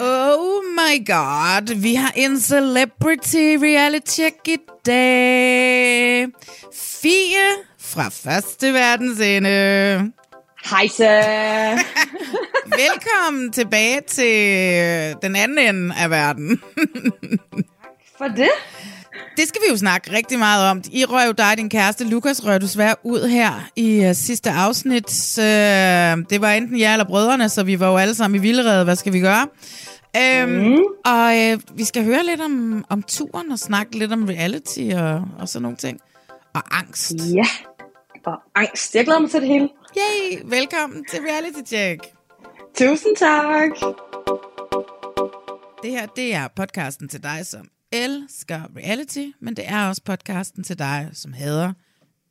[0.00, 6.28] Oh my god, vi har en celebrity reality check i dag.
[7.02, 7.46] Fie
[7.80, 10.12] fra første verdens ende.
[10.70, 11.20] Hejsa!
[12.82, 16.62] Velkommen tilbage til den anden ende af verden.
[18.18, 18.50] For det?
[19.36, 20.82] Det skal vi jo snakke rigtig meget om.
[20.92, 25.38] I røg jo dig din kæreste Lukas røg desværre ud her i uh, sidste afsnit.
[25.38, 25.44] Uh,
[26.30, 28.84] det var enten jer eller brødrene, så vi var jo alle sammen i vildrede.
[28.84, 29.46] Hvad skal vi gøre?
[30.44, 30.78] Um, mm.
[31.04, 35.22] Og uh, vi skal høre lidt om, om turen og snakke lidt om reality og,
[35.38, 36.00] og sådan nogle ting.
[36.54, 37.14] Og angst.
[37.34, 37.46] Ja,
[38.26, 38.94] og angst.
[38.94, 39.68] Jeg glæder mig til det hele.
[39.96, 40.40] Yay!
[40.44, 42.00] Velkommen til Reality Check.
[42.74, 43.70] Tusind tak.
[45.82, 50.64] Det her, det er podcasten til dig, som elsker reality, men det er også podcasten
[50.64, 51.72] til dig, som hader,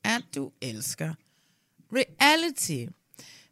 [0.03, 1.13] at du elsker
[1.93, 2.91] reality.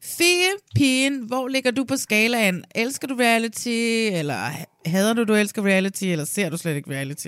[0.01, 2.63] Fie, pigen, hvor ligger du på skalaen?
[2.75, 4.35] Elsker du reality, eller
[4.85, 7.27] hader du, du elsker reality, eller ser du slet ikke reality?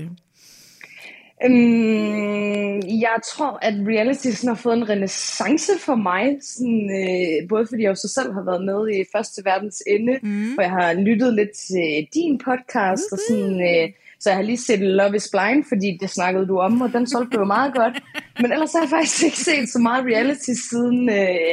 [1.43, 6.37] Øhm, jeg tror, at reality sådan har fået en renaissance for mig.
[6.41, 10.19] Sådan, øh, både fordi jeg jo så selv har været med i Første Verdens Ende,
[10.23, 10.57] mm.
[10.57, 13.13] og jeg har lyttet lidt til din podcast, mm-hmm.
[13.13, 13.89] og sådan, øh,
[14.25, 17.07] så jeg har lige set Love is Blind, fordi det snakkede du om, og den
[17.09, 17.93] solgte jo meget godt.
[18.41, 21.51] Men ellers har jeg faktisk ikke set så meget reality siden øh,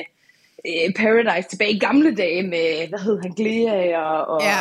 [0.66, 4.58] øh, Paradise tilbage i gamle dage med, hvad hed han, Glea og, og Ja.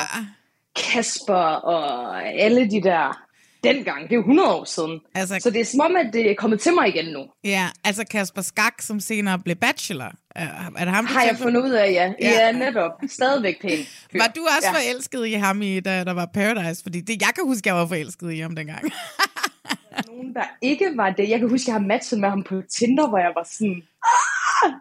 [0.76, 1.34] Kasper
[1.74, 3.22] og alle de der
[3.64, 4.04] dengang.
[4.04, 5.00] Det er jo 100 år siden.
[5.16, 7.26] Altså- så det er som om, at det er kommet til mig igen nu.
[7.44, 10.12] Ja, altså Kasper Skak, som senere blev bachelor.
[10.36, 12.14] Er, er det ham, du Har jeg fundet ud af, ja.
[12.22, 12.32] Ja.
[12.32, 12.92] Ja, netop.
[13.10, 13.78] Stadigvæk pæn.
[14.12, 14.20] fyr.
[14.20, 14.74] Var du også ja.
[14.74, 16.84] forelsket i ham, i, da der var Paradise?
[16.84, 18.84] Fordi det, jeg kan huske, jeg var forelsket i ham dengang.
[20.08, 21.30] Nogen, der ikke var det.
[21.30, 23.82] Jeg kan huske, jeg har matchet med ham på Tinder, hvor jeg var sådan...
[24.04, 24.72] "Ah!"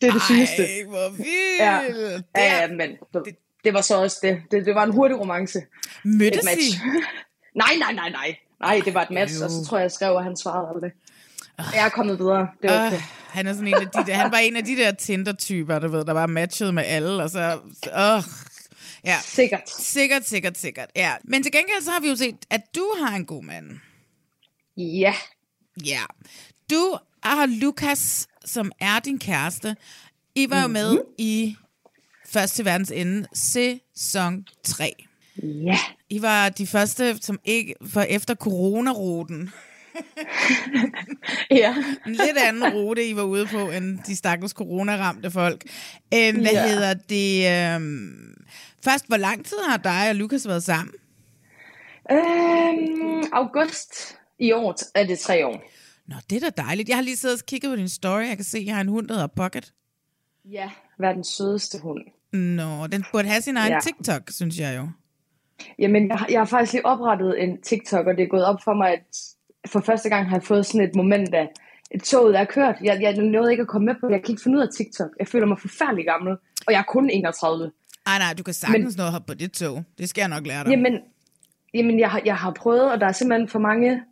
[0.00, 0.62] Det er det sygeste.
[0.62, 1.60] Ej, hvor vildt.
[1.60, 1.80] Ja.
[2.36, 2.90] Ja, ja, men
[3.24, 4.42] det, det var så også det.
[4.50, 4.66] det.
[4.66, 5.62] Det var en hurtig romance.
[6.04, 6.44] Mødtes.
[6.44, 6.78] I?
[7.62, 8.36] nej, nej, nej, nej.
[8.60, 10.90] Nej, det var et match, og så tror jeg, jeg skrev, at han svarede aldrig.
[11.58, 12.48] Jeg er kommet videre.
[12.62, 12.96] Det var okay.
[12.96, 15.78] Øh, han, er sådan en af de der, han var en af de der Tinder-typer,
[15.78, 17.58] du ved, der var matchet med alle, og så...
[17.86, 18.22] Øh,
[19.04, 19.70] ja, Sikkert.
[19.70, 20.88] sikkert, sikkert, sikkert.
[20.96, 21.12] Ja.
[21.24, 23.70] Men til gengæld så har vi jo set, at du har en god mand.
[24.76, 25.14] Ja.
[25.84, 26.00] Ja.
[26.70, 29.76] Du har Lukas, som er din kæreste.
[30.34, 31.02] I var jo med Mhm.
[31.18, 31.56] i
[32.28, 34.92] Første Verdens Ende, sæson 3.
[35.42, 35.78] Ja.
[36.10, 39.50] I var de første, som ikke var efter coronaruten.
[41.50, 41.74] Ja.
[42.06, 45.64] En lidt anden rute, I var ude på, end de stakkels coronaramte folk.
[46.14, 46.66] Øhm, hvad Ja.
[46.68, 47.74] hedder det?
[47.74, 48.44] Øhm,
[48.84, 50.94] først, hvor lang tid har dig og Lukas været sammen?
[52.10, 55.62] Øhm, august i år er det tre år.
[56.06, 56.88] Nå, det er da dejligt.
[56.88, 58.22] Jeg har lige siddet og kigget på din story.
[58.22, 59.72] Jeg kan se, at jeg har en hund, der hedder Pocket.
[60.44, 60.70] Ja.
[60.98, 62.00] Verdens sødeste hund.
[62.32, 63.78] Nå, den burde have sin egen Ja.
[63.80, 64.88] TikTok, synes jeg jo.
[65.78, 68.62] Jamen, jeg, har- jeg har faktisk lige oprettet en TikTok, og det er gået op
[68.64, 69.16] for mig, at
[69.66, 71.48] for første gang har jeg fået sådan et moment af,
[71.90, 72.76] et toget er kørt.
[72.82, 74.12] Jeg, jeg nåede ikke at komme med på det.
[74.12, 75.10] Jeg kan ikke finde ud af TikTok.
[75.18, 76.32] Jeg føler mig forfærdelig gammel,
[76.66, 77.70] og jeg er kun 31.
[78.06, 79.04] Ej, nej, du kan sagtens Men...
[79.04, 79.84] nå hoppe på det tog.
[79.98, 80.70] Det skal jeg nok lære dig.
[80.70, 81.00] Jamen,
[81.74, 84.02] jamen jeg, har, jeg har prøvet, og der er simpelthen for mange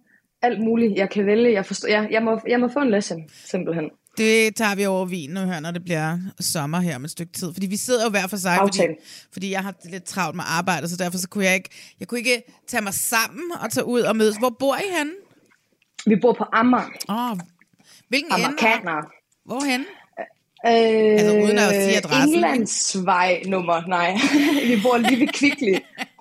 [0.42, 1.52] alt muligt, jeg kan vælge.
[1.52, 3.90] Jeg, forstår, jeg, jeg, må, jeg må få en lesson, simpelthen.
[4.18, 7.32] Det tager vi over vin nu her, når det bliver sommer her med et stykke
[7.32, 7.52] tid.
[7.52, 8.94] Fordi vi sidder jo hver for sig, fordi, Aftale.
[9.32, 11.70] fordi jeg har lidt travlt med arbejde, så derfor så kunne jeg ikke,
[12.00, 14.36] jeg kunne ikke tage mig sammen og tage ud og mødes.
[14.36, 15.12] Hvor bor I henne?
[16.06, 16.88] Vi bor på Amager.
[17.08, 17.38] Oh,
[18.08, 18.44] hvilken ende?
[18.44, 19.02] Amerikaner.
[19.44, 19.80] Hvorhen?
[20.66, 24.16] Øh, Altså, uden at sige adressen, Englandsvej nummer, nej.
[24.70, 25.74] vi bor lige ved Kvickly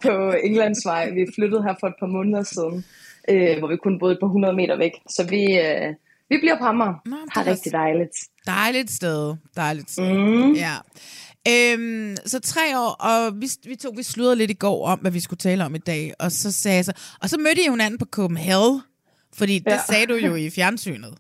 [0.04, 1.10] på Englandsvej.
[1.10, 2.86] Vi flyttede her for et par måneder siden,
[3.30, 4.92] øh, hvor vi kun boede et par 100 meter væk.
[5.10, 5.94] Så vi, øh,
[6.30, 6.94] vi bliver på Amager.
[7.06, 8.16] Nå, det Har er rigtig dejligt.
[8.46, 9.36] Dejligt sted.
[9.56, 10.14] Dejligt sted.
[10.14, 10.54] Mm.
[10.54, 10.76] Ja.
[11.48, 15.12] Øhm, så tre år, og vi, vi tog vi sludrede lidt i går om, hvad
[15.12, 17.72] vi skulle tale om i dag, og så sagde jeg så, og så mødte jeg
[17.72, 18.82] hinanden på Copenhagen,
[19.38, 19.80] fordi det Ja.
[19.90, 21.14] sagde du jo i fjernsynet.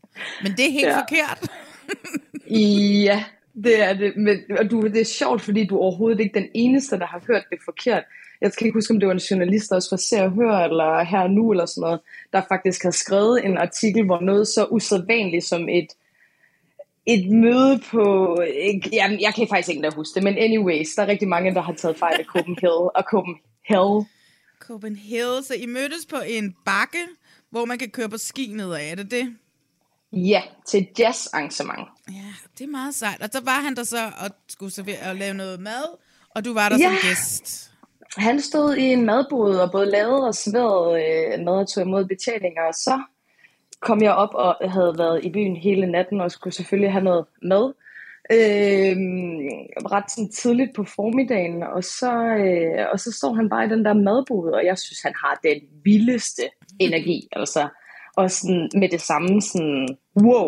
[0.44, 1.00] Men det er helt Ja.
[1.00, 1.51] forkert.
[2.50, 3.24] Ja,
[3.63, 4.13] det er det.
[4.18, 7.24] Men, og du, det er sjovt, fordi du er overhovedet ikke den eneste, der har
[7.27, 8.04] hørt det forkert.
[8.42, 10.57] Jeg skal ikke huske, om det var en journalist, der også fra Se og Hør,
[10.57, 12.00] eller her nu, eller sådan noget,
[12.33, 15.88] der faktisk har skrevet en artikel, hvor noget så usædvanligt som et,
[17.06, 18.38] et møde på...
[18.94, 21.62] Jamen, jeg kan faktisk ikke engang huske det, men anyways, der er rigtig mange, der
[21.62, 24.06] har taget fejl af Copenhagen og Copenhagen.
[24.60, 27.04] Copenhagen, så I mødtes på en bakke,
[27.53, 29.35] hvor man kan køre på ski nedad, er det det?
[30.13, 31.88] Ja, til jazzarrangement.
[32.09, 33.21] Ja, det er meget sejt.
[33.21, 35.85] Og så var han der så og skulle servere og lave noget mad,
[36.35, 36.83] og du var der Ja.
[36.83, 37.71] som gæst.
[38.17, 42.05] Han stod i en madbod og både lavede og serverede øh, mad og tog imod
[42.05, 43.01] betalinger, og så
[43.81, 47.25] kom jeg op og havde været i byen hele natten og skulle selvfølgelig have noget
[47.44, 47.73] mad.
[48.31, 48.95] Øh,
[49.94, 52.13] ret sådan tidligt på formiddagen, og så,
[52.45, 55.39] øh, og så står han bare i den der madbod, og jeg synes, han har
[55.44, 56.44] den vildeste
[56.79, 57.69] energi, altså.
[58.15, 59.87] Og sådan med det samme sådan,
[60.23, 60.47] wow,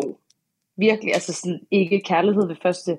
[0.76, 2.98] virkelig, altså sådan ikke kærlighed ved første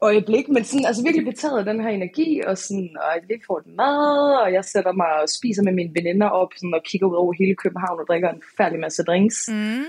[0.00, 3.58] øjeblik, men sådan, altså virkelig betaget af den her energi, og, sådan, og vi får
[3.58, 7.06] et mad, og jeg sætter mig og spiser med mine veninder op, sådan, og kigger
[7.06, 9.48] ud over hele København og drikker en færdig masse drinks.
[9.48, 9.84] Mm.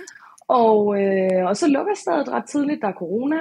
[0.47, 3.39] Og, øh, og så lukker stedet ret tidligt, der er corona,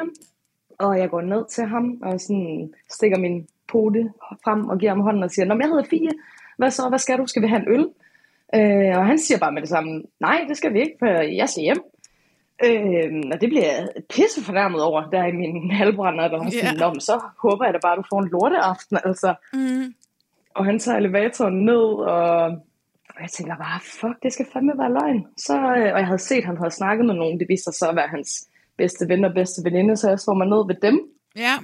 [0.79, 4.11] og jeg går ned til ham, og sådan stikker min pote
[4.45, 6.11] frem og giver ham hånden og siger, Nå, men jeg hedder Fie,
[6.59, 7.89] hvad så, hvad skal du, skal vi have en øl?
[8.55, 11.07] Øh, og han siger bare med det samme, nej, det skal vi ikke, for
[11.41, 11.83] jeg skal hjem.
[12.65, 16.91] Øh, og det bliver jeg pisse fornærmet over, der i min halvbrænder, der var sådan,
[16.93, 19.35] men så håber jeg da bare, du får en lorteaften, altså.
[19.53, 19.95] Mm.
[20.55, 21.85] Og han tager elevatoren ned,
[22.15, 22.45] og,
[23.15, 25.27] og jeg tænker bare, fuck, det skal fandme være løgn.
[25.37, 27.75] Så, øh, og jeg havde set, at han havde snakket med nogen, det viste sig
[27.75, 30.77] så at være hans bedste ven og bedste veninde, så jeg slår mig ned ved
[30.83, 31.01] dem,
[31.37, 31.55] Ja.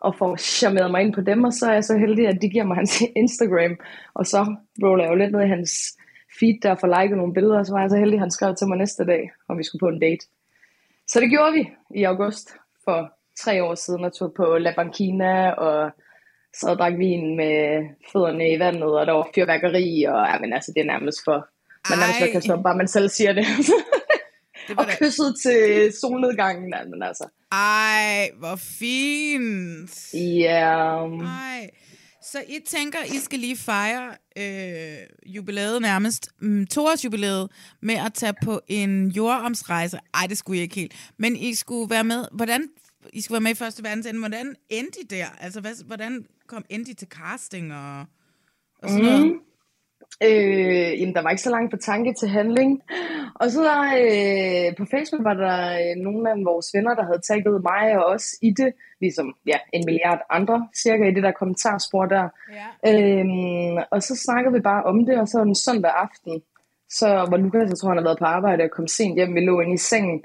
[0.00, 2.48] og får charmeret mig ind på dem, og så er jeg så heldig, at de
[2.50, 3.76] giver mig hans Instagram,
[4.14, 5.98] og så roller jeg jo lidt ned i hans
[6.40, 8.54] feed der for liket nogle billeder, og så var jeg så heldig, at han skrev
[8.56, 10.26] til mig næste dag, om vi skulle på en date.
[11.06, 15.50] Så det gjorde vi i august for tre år siden, og tog på La Banquina,
[15.50, 15.90] og
[16.56, 20.52] så og drak vin med fødderne i vandet, og der var fyrværkeri, og ja, men
[20.52, 21.48] altså, det er nærmest for,
[21.90, 22.40] man nærmest Ej.
[22.40, 23.46] kan op, bare man selv siger det.
[24.68, 30.14] Det og kysset til solnedgangen, men altså, Ej, hvor fint.
[30.14, 31.70] ja, Ej.
[32.22, 38.14] Så I tænker, I skal lige fejre øh, jubilæet nærmest, mm, toårs jubilæet, med at
[38.14, 39.98] tage på en jordomsrejse.
[40.14, 41.12] Ej, det skulle I ikke helt.
[41.18, 42.68] Men I skulle være med, hvordan,
[43.12, 44.18] I skulle være med i Første Verdensende.
[44.18, 45.26] Hvordan endte I der?
[45.40, 48.00] Altså, hvad, hvordan kom endte I til casting og,
[48.78, 49.26] og sådan noget?
[49.26, 49.40] Mm.
[50.26, 52.82] Øh, jamen, der var ikke så langt fra tanke til handling.
[53.34, 57.22] Og så der, øh, på Facebook var der øh, nogle af vores venner, der havde
[57.28, 61.32] tagget mig og os i det, ligesom ja, en milliard andre cirka i det der
[61.40, 62.26] kommentarspor der.
[62.58, 62.68] Ja.
[62.90, 66.42] Øhm, og så snakkede vi bare om det, og så en søndag aften,
[66.90, 69.40] så var Lukas, jeg tror han har været på arbejde og kom sent hjem, vi
[69.40, 70.24] lå inde i sengen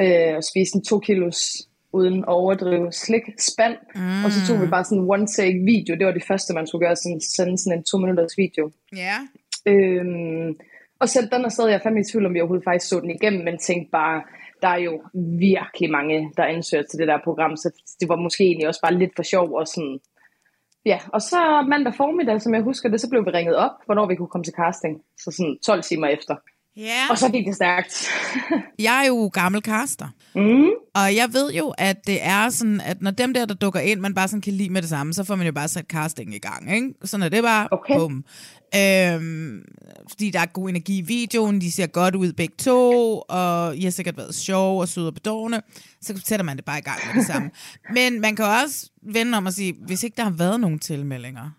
[0.00, 4.24] øh, og spiste en to kilos uden at overdrive slik spand, mm.
[4.24, 6.66] og så tog vi bare sådan en one take video, det var det første man
[6.66, 8.64] skulle gøre, sådan, sende sådan en to minutters video.
[9.04, 9.16] Ja.
[9.66, 10.48] Øhm,
[11.00, 13.10] og så den afsted, jeg er fandme i tvivl om, vi overhovedet faktisk så den
[13.10, 14.22] igennem, men tænkte bare,
[14.62, 15.02] der er jo
[15.38, 17.68] virkelig mange, der ansøger til det der program, så
[18.00, 19.98] det var måske egentlig også bare lidt for sjov og sådan,
[20.84, 20.98] ja.
[21.12, 24.16] Og så mandag formiddag, som jeg husker det, så blev vi ringet op, hvornår vi
[24.16, 26.36] kunne komme til casting, så sådan 12 timer efter.
[26.76, 27.06] Ja.
[27.10, 28.08] Og så gik det stærkt.
[28.78, 30.08] Jeg er jo gammel caster.
[30.34, 30.66] mm.
[30.94, 34.00] Og jeg ved jo, at det er sådan, at når dem der, der dukker ind,
[34.00, 36.34] man bare sådan kan lide med det samme, så får man jo bare sat casting
[36.34, 36.94] i gang, ikke?
[37.04, 37.68] Sådan er det bare.
[37.70, 37.98] Okay.
[37.98, 38.24] Bum.
[38.76, 39.62] Øhm,
[40.10, 43.84] fordi der er god energi i videoen, de ser godt ud begge to, og I
[43.84, 45.62] har sikkert været sjov og søde og bedårende,
[46.02, 47.50] så sætter man det bare i gang med det samme.
[47.96, 51.50] Men man kan også vende om og sige, hvis ikke der har været nogen tilmeldinger,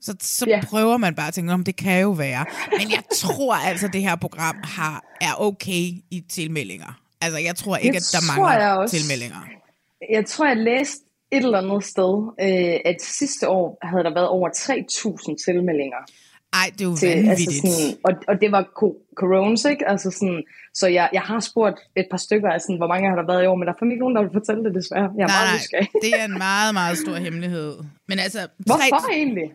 [0.00, 0.60] så, så Ja.
[0.66, 2.44] prøver man bare at tænke, om det kan jo være.
[2.78, 7.00] Men jeg tror altså, at det her program har, er okay i tilmeldinger.
[7.20, 8.96] Altså, jeg tror ikke, Det at der tror jeg mangler også.
[8.96, 9.42] tilmeldinger.
[10.10, 14.28] Jeg tror, jeg læste et eller andet sted, øh, at sidste år havde der været
[14.28, 16.02] over 3.000 tilmeldinger.
[16.52, 17.30] Ej, det er jo til, vanvittigt.
[17.30, 19.88] altså sådan, og, og det var co- coronas, ikke?
[19.88, 20.42] Altså sådan,
[20.74, 23.46] så jeg, jeg har spurgt et par stykker sådan, hvor mange har der været i
[23.46, 25.08] år, men der er ikke nogen, der vil fortælle det desværre.
[25.18, 27.72] Jeg er nej, meget nej, det er en meget, meget stor hemmelighed.
[28.10, 29.48] Men altså, Hvorfor egentlig?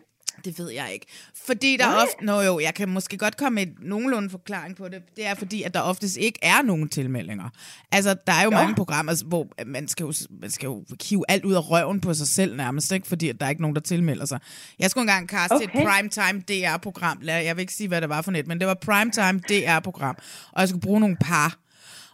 [0.44, 1.06] Det ved jeg ikke.
[1.46, 2.02] Fordi der Nej.
[2.02, 2.24] ofte...
[2.24, 5.02] Nå jo, jeg kan måske godt komme med nogenlunde forklaring på det.
[5.16, 7.48] Det er fordi, at der oftest ikke er nogen tilmeldinger.
[7.92, 8.56] Altså, der er jo Nå.
[8.56, 12.14] mange programmer, hvor man skal, jo, man skal jo hive alt ud af røven på
[12.14, 13.06] sig selv nærmest, ikke?
[13.06, 14.40] fordi at der er ikke nogen, der tilmelder sig.
[14.78, 15.64] Jeg skulle engang kaste okay.
[15.64, 17.20] et primetime DR-program.
[17.22, 20.16] Jeg vil ikke sige, hvad det var for net, men det var primetime DR-program.
[20.52, 21.58] Og jeg skulle bruge nogle par.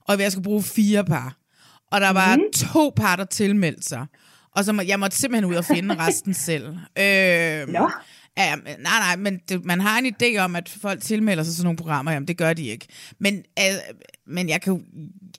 [0.05, 1.37] Og jeg skulle bruge fire par.
[1.91, 2.43] Og der var mm.
[2.53, 4.07] to par, der tilmeldte sig.
[4.57, 6.67] Og så må, jeg måtte simpelthen ud og finde resten selv.
[6.99, 7.91] Øh, Nå.
[8.39, 11.55] Ja, men- nej, nej, men det, man har en idé om, at folk tilmelder sig
[11.55, 12.13] sådan nogle programmer.
[12.13, 12.87] Jamen, det gør de ikke.
[13.19, 13.65] Men, øh,
[14.27, 14.85] men jeg kan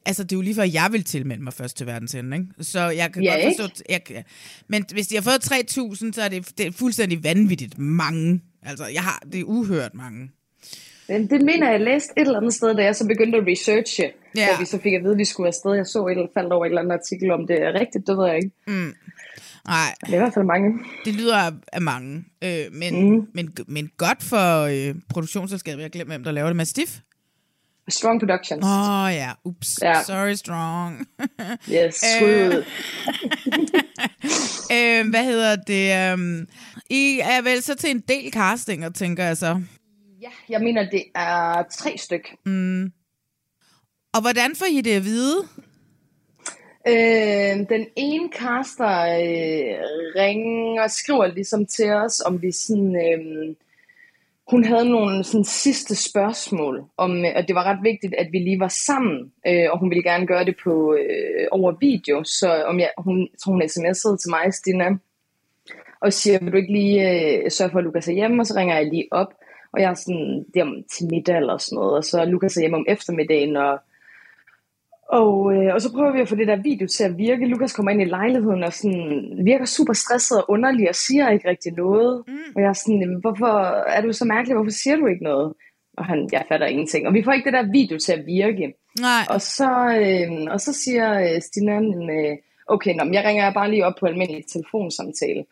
[0.06, 2.48] altså, det er jo lige før, jeg vil tilmelde mig først til verdens ende, ikke?
[2.62, 3.62] Så jeg kan Ja, godt ikke?
[3.62, 3.84] forstå...
[3.90, 4.24] Jeg, kan-
[4.68, 8.42] men hvis de har fået 3.000, så er det, det er fuldstændig vanvittigt mange.
[8.64, 10.32] Altså, jeg har, det er uhørt mange.
[11.10, 13.44] Men det mener jeg, jeg læste et eller andet sted, da jeg så begyndte at
[13.48, 14.12] researche.
[14.36, 14.48] Ja.
[14.52, 15.74] Da vi så fik at vide, at vi skulle afsted.
[15.74, 18.18] Jeg så et eller faldt over et eller andet artikel om det er rigtigt, det
[18.18, 18.52] ved jeg ikke.
[19.68, 20.80] Nej, Det er i hvert fald mange.
[21.06, 22.25] det lyder af, mange.
[22.44, 23.27] Øh, men, mm.
[23.34, 25.84] men, men godt for øh, produktionsselskabet.
[25.84, 26.56] Jeg glemt, hvem der laver det.
[26.56, 27.00] Mastiff?
[27.89, 28.65] Strong Productions.
[28.65, 29.80] Åh oh, ja, ups.
[29.82, 30.03] Ja.
[30.03, 31.08] Sorry, Strong.
[31.75, 32.65] Yes, skud.
[34.75, 36.13] øh, hvad hedder det?
[36.13, 36.48] Um,
[36.89, 39.62] I er vel så til en del castinger, tænker jeg så.
[40.22, 42.36] Ja, jeg mener, det er tre styk.
[44.13, 45.48] Og hvordan får I det at vide?
[46.88, 49.78] Øh, den ene kaster øh,
[50.16, 52.96] ringer og skriver ligesom til os, om vi sådan...
[52.96, 53.56] Øh,
[54.52, 58.40] hun havde nogle sådan, sidste spørgsmål, om, øh, at det var ret vigtigt, at vi
[58.40, 62.64] lige var sammen, øh, og hun ville gerne gøre det på øh, over video, så
[62.64, 64.90] om jeg, hun, tror hun sms'ede til mig, Stina,
[66.02, 68.54] og siger, vil du ikke lige øh, sørge for, at Lukas er hjemme, og så
[68.58, 69.34] ringer jeg lige op,
[69.74, 72.26] og jeg er sådan, det er om til middag eller sådan noget, og så er
[72.26, 73.80] Lukas er hjemme om eftermiddagen, og
[75.20, 77.46] og, øh, og så prøver vi at få det der video til at virke.
[77.46, 81.50] Lukas kommer ind i lejligheden og sådan, virker super stresset og underlig og siger ikke
[81.50, 82.24] rigtig noget.
[82.27, 82.34] Mm.
[82.56, 83.53] Og jeg er sådan, "Jamen, hvorfor
[83.96, 84.56] er du så mærkelig?
[84.56, 85.53] Hvorfor siger du ikke noget?
[85.98, 87.08] Og han, jeg fatter ingenting.
[87.08, 88.74] Og vi får ikke det der video til at virke.
[89.00, 91.75] Nej, Og så, øh, og så siger øh, Stina,
[92.15, 92.38] øh,
[92.68, 95.44] okay, nå, jeg ringer bare lige op på almindelig telefonsamtale.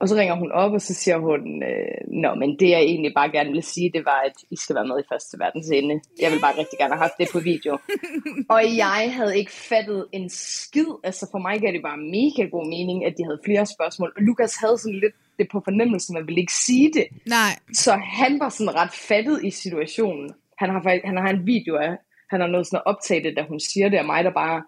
[0.00, 3.12] Og så ringer hun op, og så siger hun, øh, nå, men det jeg egentlig
[3.14, 6.00] bare gerne ville sige, det var, at I skal være med i Første Verdens Ende.
[6.20, 7.78] Jeg vil bare rigtig gerne have haft det på video.
[8.54, 10.86] og jeg havde ikke fattet en skid.
[11.04, 14.12] Altså for mig gav det bare mega god mening, at de havde flere spørgsmål.
[14.16, 17.06] Og Lukas havde sådan lidt det på fornemmelsen, man ville ikke sige det.
[17.26, 17.52] nej.
[17.74, 20.30] Så han var sådan ret fattet i situationen.
[20.58, 21.92] Han har, faktisk- han har en video af,
[22.30, 24.62] han har noget sådan at optage det, da hun siger det, og mig, der bare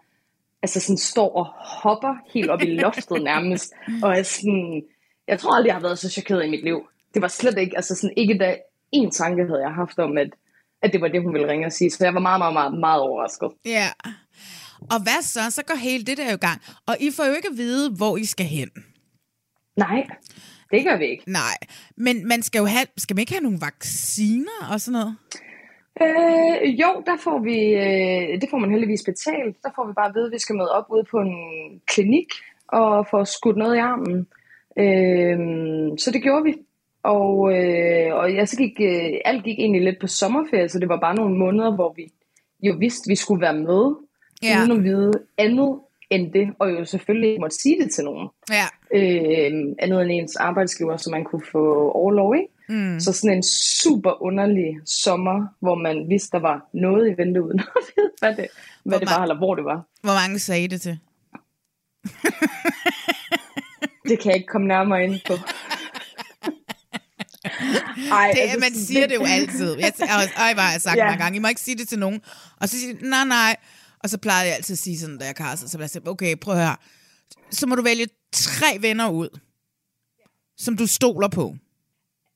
[0.62, 1.46] altså sådan står og
[1.82, 3.72] hopper helt op i loftet nærmest,
[4.02, 4.82] og er sådan,
[5.28, 6.88] jeg tror aldrig, jeg har været så chokeret i mit liv.
[7.14, 8.56] Det var slet ikke, altså sådan ikke da
[8.92, 10.30] en tanke havde jeg haft om, at,
[10.82, 11.90] at det var det, hun ville ringe og sige.
[11.90, 13.50] Så jeg var meget, meget, meget, meget overrasket.
[13.64, 13.88] Ja.
[14.90, 15.50] Og hvad så?
[15.50, 16.60] Så går hele det der jo i gang.
[16.86, 18.70] Og I får jo ikke at vide, hvor I skal hen.
[19.76, 20.06] Nej,
[20.70, 21.24] det gør vi ikke.
[21.26, 21.56] Nej.
[21.96, 25.16] Men man skal jo have, skal man ikke have nogle vacciner og sådan noget?
[26.02, 29.56] Øh, jo, der får vi, øh, det får man heldigvis betalt.
[29.62, 31.34] Der får vi bare at vide, at vi skal møde op ude på en
[31.86, 32.30] klinik
[32.68, 34.26] og få skudt noget i armen.
[34.78, 35.38] Øh,
[35.98, 36.54] så det gjorde vi.
[37.04, 40.88] Og, øh, og ja, så gik, øh, alt gik egentlig lidt på sommerferie, så det
[40.88, 42.12] var bare nogle måneder, hvor vi
[42.62, 43.94] jo vidste, vi skulle være med,
[44.42, 44.58] Ja.
[44.60, 45.78] uden at vide andet
[46.10, 48.64] end det, og jo selvfølgelig ikke måtte sige det til nogen Ja.
[48.94, 52.48] øh, andet end ens arbejdsgiver, så man kunne få overlov, ikke?
[52.68, 53.00] Mm.
[53.00, 53.42] Så sådan en
[53.82, 58.36] super underlig sommer, hvor man vidste, der var noget i vente uden at vide, hvad
[58.36, 58.46] det,
[58.84, 59.82] hvad det Hvor var, eller hvor det var.
[60.02, 60.98] Hvor mange sagde det til?
[64.12, 65.32] Det kan jeg ikke komme nærmere ind på.
[68.12, 69.76] Ej, Det, altså, man siger det jo altid.
[69.78, 71.04] Jeg, og, har jeg sagt ja.
[71.04, 72.20] Mange gange, I må ikke sige det til nogen.
[72.60, 73.56] Og så siger de, nej, nej.
[74.02, 76.36] Og så plejede jeg altid at sige sådan, da jeg kastede, så jeg sige, okay,
[76.36, 76.76] prøv at høre.
[77.50, 79.28] Så må du vælge tre venner ud,
[80.56, 81.54] som du stoler på.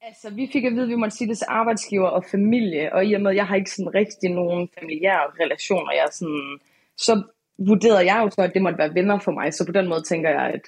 [0.03, 3.07] Altså, vi fik at vide, at vi måtte sige det til arbejdsgiver og familie, og
[3.07, 6.59] i og med, at jeg har ikke sådan rigtig nogen familiære relationer, jeg sådan,
[6.97, 7.23] så
[7.59, 10.03] vurderede jeg jo så, at det måtte være venner for mig, så på den måde
[10.03, 10.61] tænker jeg, at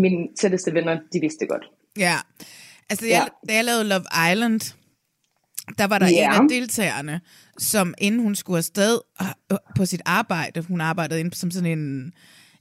[0.00, 1.62] mine tætteste venner, de vidste det godt.
[1.98, 2.16] Ja.
[2.90, 3.48] Altså, jeg, Ja.
[3.52, 4.60] da jeg lavede Love Island,
[5.78, 6.36] der var der Ja.
[6.36, 7.20] en af deltagerne,
[7.58, 12.12] som inden hun skulle afsted øh, på sit arbejde, hun arbejdede inde som sådan en,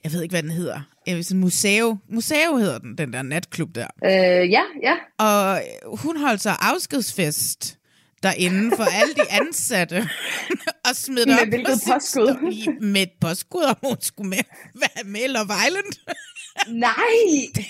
[0.04, 3.14] jeg ved ikke, hvad den hedder, jeg ved, sådan en museum, museum hedder den, den
[3.14, 3.88] der natklub der.
[4.06, 4.96] Øh, ja, ja.
[5.26, 5.62] Og
[5.98, 7.78] hun holdt så afskedsfest
[8.24, 10.10] derinde for alle de ansatte,
[10.90, 12.80] og smed det Med op hvilket påskud?
[12.82, 14.44] Med et påskud, om hun skulle med,
[14.76, 16.16] være med Love Island.
[16.68, 17.66] Nej!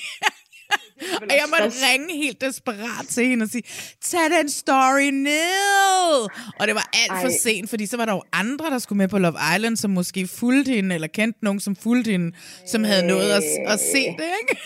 [1.21, 3.63] Og jeg måtte ringe helt desperat til hende og sige,
[4.01, 6.29] tag den story ned.
[6.59, 7.37] Og det var alt for Ej.
[7.41, 10.27] sent, fordi så var der jo andre, der skulle med på Love Island, som måske
[10.27, 12.35] fulgte hende, eller kendte nogen, som fulgte hende,
[12.67, 14.61] som havde noget at, at se det, ikke?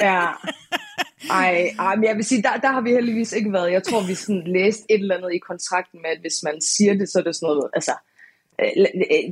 [0.00, 0.26] Ja.
[1.30, 3.72] Ej, ej, men jeg vil sige, der, der har vi heldigvis ikke været.
[3.72, 6.94] Jeg tror, vi sådan læste et eller andet i kontrakten med, at hvis man siger
[6.94, 7.92] det, så er det sådan noget, altså,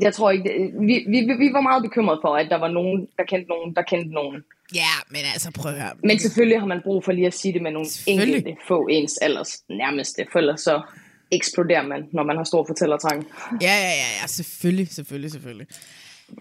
[0.00, 3.08] jeg tror ikke, det- vi, vi, vi var meget bekymrede for, at der var nogen,
[3.18, 4.44] der kendte nogen, der kendte nogen.
[4.74, 5.90] Ja, men altså prøv at høre.
[6.04, 9.18] Men selvfølgelig har man brug for lige at sige det med nogle enkelte få ens
[9.22, 10.82] alders nærmeste, for ellers så
[11.30, 13.26] eksploderer man, når man har stor fortællertrang.
[13.62, 15.66] Ja, ja, ja, ja, selvfølgelig, selvfølgelig, selvfølgelig.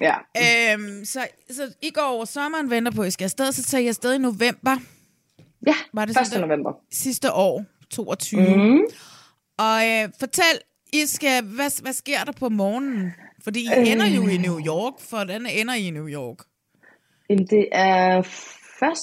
[0.01, 0.13] Ja.
[0.73, 1.19] Øhm, så,
[1.51, 4.15] så I går over sommeren, venter på, at I skal afsted, så tager I afsted
[4.15, 4.77] i november
[5.67, 6.27] Ja, Var det 1.
[6.27, 6.71] sådan, der- november.
[6.91, 8.41] sidste år, 22.
[8.41, 8.59] Mhm.
[8.59, 8.79] Mm.
[9.57, 10.59] Og øh, fortæl,
[10.93, 13.13] I skal, hvad, hvad sker der på morgenen?
[13.43, 13.91] Fordi I øh.
[13.91, 16.37] ender jo i New York, for den ender I i New York.
[17.29, 18.19] Jamen, det er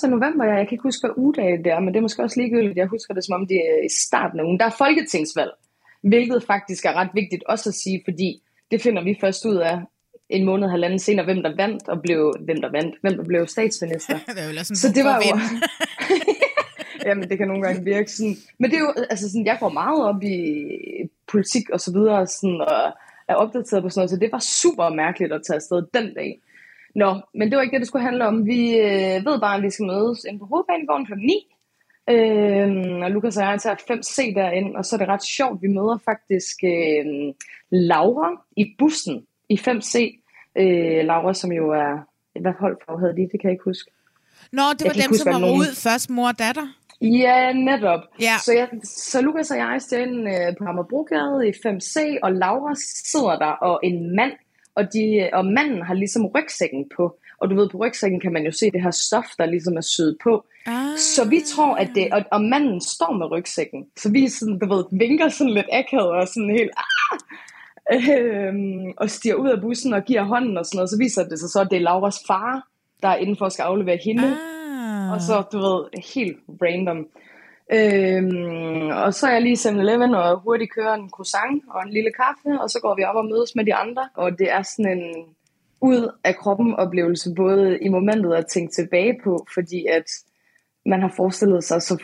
[0.05, 0.11] 1.
[0.11, 2.41] november, jeg, jeg kan ikke huske, hvad ugedag det er, men det er måske også
[2.41, 2.77] ligegyldigt.
[2.77, 4.61] Jeg husker det, som om det er i starten af ugen.
[4.61, 5.51] Der er folketingsvalg,
[6.03, 9.79] hvilket faktisk er ret vigtigt også at sige, fordi det finder vi først ud af
[10.29, 13.47] en måned, halvanden senere, hvem der vandt og blev, hvem der vandt, hvem der blev
[13.47, 14.19] statsminister.
[14.37, 15.39] Det er jo også Så det var jo...
[17.07, 18.37] Jamen, det kan nogle gange virke sådan.
[18.59, 20.39] Men det er jo, altså sådan, jeg går meget op i
[21.27, 22.93] politik og så videre, sådan, og
[23.29, 26.41] er opdateret på sådan noget, så det var super mærkeligt at tage afsted den dag.
[26.95, 28.47] Nå, men det var ikke det, det skulle handle om.
[28.47, 31.13] Vi øh, ved bare, at vi skal mødes inde på hovedbanegården kl.
[31.17, 31.35] 9.
[32.11, 35.63] Øh, og Lukas og jeg tager 5C derind, og så er det ret sjovt.
[35.63, 37.35] Vi møder faktisk øh,
[37.71, 39.95] Laura i bussen i 5C.
[40.59, 41.93] Øh, Laura, som jo er...
[42.41, 43.23] Hvad hold havde de?
[43.33, 43.91] Det kan jeg ikke huske.
[44.53, 46.67] Nå, det var dem, huske, som var nogen- ud først, mor og datter.
[47.03, 48.01] Ja, netop.
[48.21, 48.35] Ja.
[48.45, 52.75] Så, jeg, så Lukas og jeg står inde øh, på Amagerbrogade i 5C, og Laura
[53.13, 54.33] sidder der, og en mand,
[54.75, 57.19] og, de, og manden har ligesom rygsækken på.
[57.41, 59.81] Og du ved, på rygsækken kan man jo se det her stof, der ligesom er
[59.81, 60.45] syet på.
[60.67, 60.99] Ah.
[60.99, 62.13] Så vi tror, at det...
[62.13, 63.87] Og, og manden står med rygsækken.
[63.97, 66.71] Så vi sådan, du ved, vinker sådan lidt akavet og sådan helt...
[66.77, 67.19] Ah!
[67.93, 70.91] Øhm, og stiger ud af bussen og giver hånden og sådan noget.
[70.91, 72.69] Så viser det sig så, at det er Lauras far,
[73.03, 74.25] der er inden for at skal aflevere hende.
[74.25, 74.62] Ah.
[75.13, 77.07] Og så, du ved, helt random.
[77.73, 81.93] Øhm, og så er jeg lige i 7-Eleven og hurtigt kører en croissant og en
[81.93, 84.09] lille kaffe, og så går vi op og mødes med de andre.
[84.15, 85.25] Og det er sådan en
[85.81, 90.05] ud af kroppen oplevelse, både i momentet at tænke tilbage på, fordi at
[90.87, 92.03] man har forestillet sig så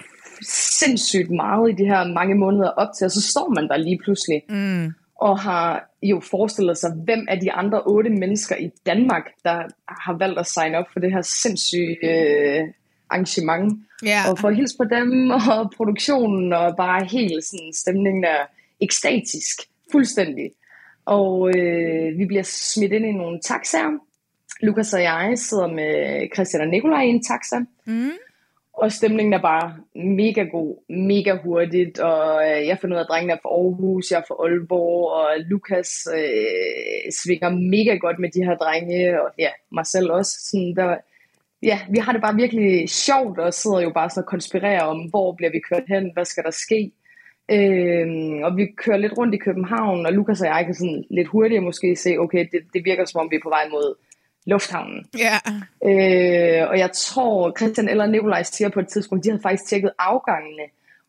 [0.79, 3.99] sindssygt meget i de her mange måneder op til, og så står man der lige
[4.05, 4.93] pludselig Mm.
[5.21, 10.17] og har jo forestillet sig, hvem er de andre otte mennesker i Danmark, der har
[10.19, 12.69] valgt at signe op for det her sindssyge øh,
[13.11, 13.83] arrangement.
[14.05, 14.21] Ja.
[14.31, 18.47] Og for at hilse på dem, og produktionen, og bare helt sådan, stemningen er
[18.81, 19.57] ekstatisk,
[19.93, 20.51] fuldstændig.
[21.05, 23.99] Og øh, vi bliver smidt ind i nogle taxaer.
[24.61, 27.59] Lukas og jeg sidder med Christian og Nikolaj i en taxa.
[27.87, 28.11] Mm.
[28.73, 33.09] Og stemningen er bare mega god, mega hurtigt, og øh, jeg finder ud af, at
[33.09, 38.31] drengene er fra Aarhus, jeg er fra Aalborg, og Lukas øh, svinger mega godt med
[38.31, 40.33] de her drenge, og ja, mig selv også.
[40.51, 40.97] Sådan, der,
[41.63, 45.01] ja, vi har det bare virkelig sjovt, og sidder jo bare sådan og konspirerer om,
[45.11, 46.93] hvor bliver vi kørt hen, hvad skal der ske.
[47.51, 51.29] Øhm, og vi kører lidt rundt i København, og Lukas og jeg kan sådan lidt
[51.29, 53.95] hurtigt måske se, okay, det, det virker som om vi er på vej mod
[54.47, 55.07] lufthavnen.
[55.19, 55.37] Ja.
[55.89, 59.91] Øh, og jeg tror, Christian eller Nikolaj siger på et tidspunkt, de havde faktisk tjekket
[59.99, 60.63] afgangene,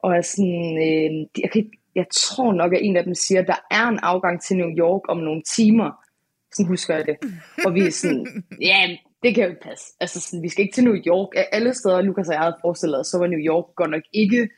[0.03, 3.15] og er sådan, øh, de- jeg, kan ikke, jeg tror nok, at en af dem
[3.15, 6.05] siger, at der er en afgang til New York om nogle timer.
[6.53, 7.17] Sådan husker jeg det.
[7.65, 9.85] Og vi er sådan, ja, det kan jo ikke passe.
[9.99, 11.29] Altså, sådan, vi skal ikke til New York.
[11.35, 14.03] Af Alle steder, Lukas og jeg havde forestillet os, så var New York godt nok
[14.13, 14.49] ikke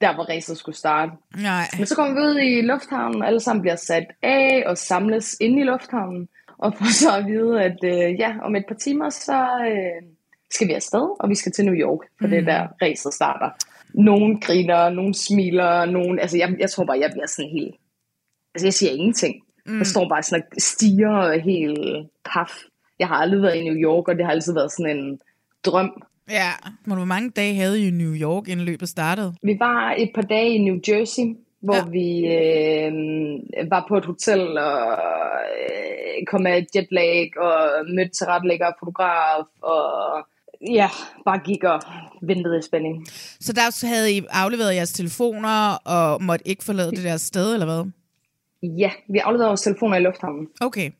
[0.00, 1.12] der, hvor racet skulle starte.
[1.36, 1.66] Nej.
[1.78, 5.60] Men så kommer vi ud i lufthavnen, alle sammen bliver sat af og samles inde
[5.60, 6.28] i lufthavnen.
[6.58, 9.38] Og får så at vide, at øh, ja, om et par timer, så
[9.70, 10.08] øh,
[10.50, 12.30] skal vi afsted, og vi skal til New York, for mm.
[12.30, 13.50] det er der racet starter.
[13.94, 17.74] Nogen griner, nogen smiler, nogen, altså jeg, jeg tror bare, jeg bliver sådan helt,
[18.54, 19.34] altså jeg siger ingenting.
[19.66, 19.78] Mm.
[19.78, 22.52] Jeg står bare sådan og stiger helt paf.
[22.98, 25.20] Jeg har aldrig været i New York, og det har altid været sådan en
[25.64, 26.02] drøm.
[26.30, 26.50] Ja.
[26.84, 29.34] Men hvor mange dage havde I i New York, inden løbet startede?
[29.42, 31.22] Vi var et par dage i New Jersey,
[31.60, 31.84] hvor Ja.
[31.84, 37.58] vi øh, var på et hotel og øh, kom med jetlag og
[37.94, 40.26] mødte tilrettelægger og fotograf og
[40.70, 40.88] ja,
[41.24, 41.80] bare gik og
[42.22, 43.06] ventede i spænding.
[43.40, 47.66] Så der havde I afleveret jeres telefoner og måtte ikke forlade det der sted, eller
[47.66, 47.90] hvad?
[48.78, 50.48] Ja, vi afleverede vores telefoner i lufthavnen.
[50.60, 50.90] Okay.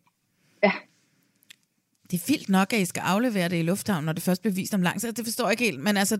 [2.15, 4.43] Ja, Det er vildt nok, at I skal aflevere det i lufthavnen, når det først
[4.43, 5.13] bliver vist om lang tid.
[5.13, 6.19] Det forstår jeg ikke helt, men altså...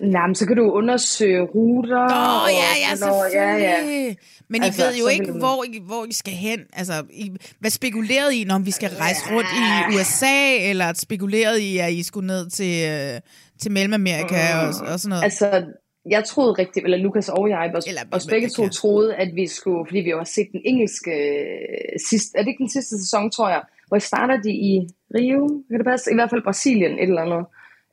[0.00, 2.04] Nej, men så kan du undersøge ruter.
[2.04, 4.08] Åh, og ja, ja, selvfølgelig.
[4.08, 4.14] Ja,
[4.48, 6.60] Men I Altså, ved jo ikke, hvor I, hvor I skal hen.
[6.72, 11.78] Altså, I, hvad spekulerede I, når vi skal rejse rundt i USA, eller spekulerede I,
[11.78, 13.20] at I skulle ned til, øh,
[13.60, 15.24] til Mellemamerika og, og sådan noget?
[15.24, 15.64] Altså,
[16.10, 19.46] jeg troede rigtigt, eller Lukas og jeg, os, Eller os begge to troede, at vi
[19.46, 22.98] skulle, fordi vi jo har set den engelske øh, sidste, er det ikke den sidste
[22.98, 23.62] sæson, tror jeg,
[23.94, 26.10] hvor starter de i Rio, kan det passe?
[26.12, 27.44] I hvert fald Brasilien, et eller andet.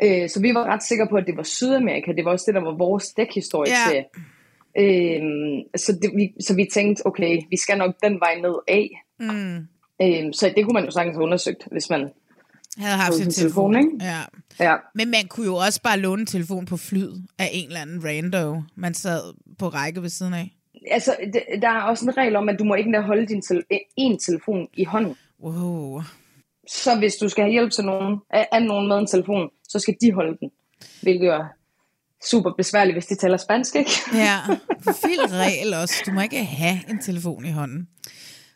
[0.04, 2.56] Øh, så vi var ret sikre på, at det var Sydamerika, det var også det,
[2.56, 3.92] der var vores dækhistorie Ja.
[3.92, 4.02] til.
[4.80, 8.90] Øhm, så, det, vi, så vi tænkte, okay, vi skal nok den vej ned af.
[9.20, 9.58] Mm.
[10.02, 12.10] Øhm, så det kunne man jo sagtens have undersøgt, hvis man...
[12.78, 14.06] Havde haft sin telefon, telefon, ikke?
[14.06, 14.22] Ja.
[14.66, 18.06] Ja, Men man kunne jo også bare låne telefon på flyet af en eller anden
[18.06, 19.22] rando, man sad
[19.60, 20.56] på række ved siden af.
[20.92, 23.64] altså, det, der er også en regel om, at du må ikke holde din tel-
[23.98, 25.16] en telefon i hånden.
[25.44, 26.02] Wow.
[26.68, 29.96] Så hvis du skal have hjælp til nogen, af, nogen med en telefon, så skal
[30.02, 30.50] de holde den.
[31.02, 31.46] Hvilket er
[32.26, 33.92] super besværligt, hvis de taler spansk, ikke?
[34.14, 34.38] Ja,
[35.08, 36.04] vild regel også.
[36.06, 37.88] Du må ikke have en telefon i hånden.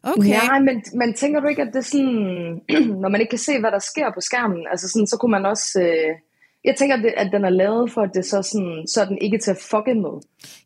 [0.03, 0.29] Okay.
[0.29, 2.61] Nej, men, men tænker du ikke, at det er sådan,
[3.01, 5.45] når man ikke kan se, hvad der sker på skærmen, altså sådan, så kunne man
[5.45, 5.81] også...
[5.81, 6.15] Øh,
[6.63, 9.17] jeg tænker, at, at den er lavet for, at det så, sådan, så er den
[9.21, 10.15] ikke til at fucke med.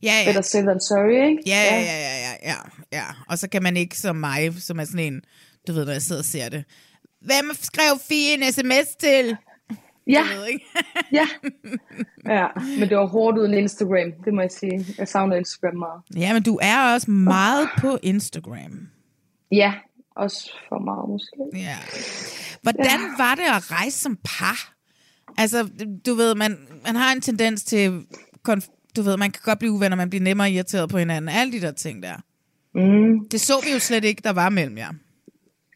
[0.04, 0.26] Ja, ja.
[0.26, 1.44] Better safe than sorry, ikke?
[1.46, 2.56] Ja, ja, ja, ja, ja, ja,
[2.92, 3.06] ja.
[3.30, 5.22] Og så kan man ikke som mig, som er sådan en,
[5.68, 6.64] du ved, når jeg sidder og ser det.
[7.22, 9.38] Hvem skrev Fie en sms til?
[10.08, 10.66] Ja, Jeg ved ikke.
[11.20, 11.28] ja.
[12.26, 12.48] ja,
[12.80, 14.86] men det var hårdt uden Instagram, det må jeg sige.
[14.98, 16.02] Jeg savner Instagram meget.
[16.16, 18.88] ja, men du er også meget på Instagram.
[19.52, 19.74] Ja,
[20.16, 21.64] også for meget måske.
[21.66, 21.78] Ja.
[22.62, 24.74] Hvordan var det at rejse som par?
[25.38, 25.70] Altså,
[26.06, 28.06] du ved, man, man har en tendens til,
[28.96, 31.30] du ved, man kan godt blive uvenner, man bliver nemmere irriteret på hinanden.
[31.30, 32.16] Alle de der ting der.
[32.76, 33.30] Mm.
[33.32, 34.92] Det så vi jo slet ikke, der var mellem jer.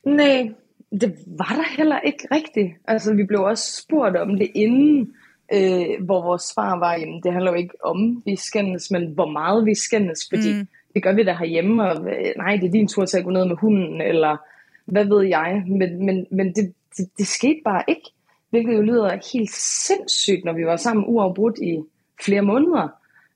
[0.05, 0.49] Nej,
[0.91, 2.71] det var der heller ikke rigtigt.
[2.87, 5.13] Altså, vi blev også spurgt om det inden,
[5.53, 9.31] øh, hvor vores svar var, jamen, det handler jo ikke om, vi skændes, men hvor
[9.31, 10.67] meget vi skændes, fordi mm.
[10.93, 13.29] det gør vi da herhjemme, og øh, nej, det er din tur til at gå
[13.29, 14.37] ned med hunden, eller
[14.85, 18.11] hvad ved jeg, men, men, men det, det, det skete bare ikke,
[18.49, 19.51] hvilket jo lyder helt
[19.85, 21.79] sindssygt, når vi var sammen uafbrudt i
[22.25, 22.87] flere måneder.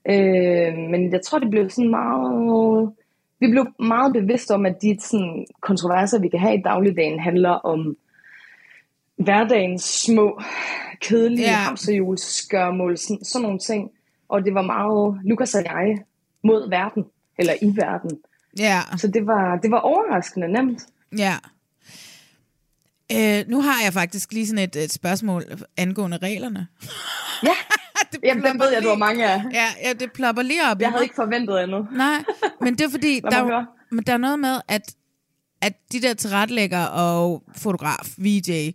[0.09, 2.91] Øh, men jeg tror, det blev sådan meget...
[3.39, 7.49] Vi blev meget bevidste om, at de sådan, kontroverser, vi kan have i dagligdagen, handler
[7.49, 7.97] om
[9.17, 10.41] hverdagens små,
[11.01, 11.57] kedelige yeah.
[11.57, 13.91] hamsterhjulsgørmål, sådan, sådan nogle ting.
[14.29, 15.97] Og det var meget Lukas og jeg
[16.43, 17.05] mod verden,
[17.39, 18.19] eller i verden.
[18.59, 20.81] Ja, Så det var, det var overraskende nemt.
[21.17, 21.35] ja.
[23.11, 25.43] Øh, nu har jeg faktisk lige sådan et, et spørgsmål
[25.77, 26.67] angående reglerne.
[27.43, 27.55] Ja,
[28.11, 29.43] det Jamen, den ved jeg, du har mange af.
[29.53, 30.81] Ja, ja, det plopper lige op.
[30.81, 31.87] Jeg havde ikke forventet endnu.
[31.91, 32.23] Nej,
[32.61, 34.95] men det er fordi, der, er- men der er noget med, at,
[35.61, 38.71] at de der tilrettelægger og fotograf, VJ,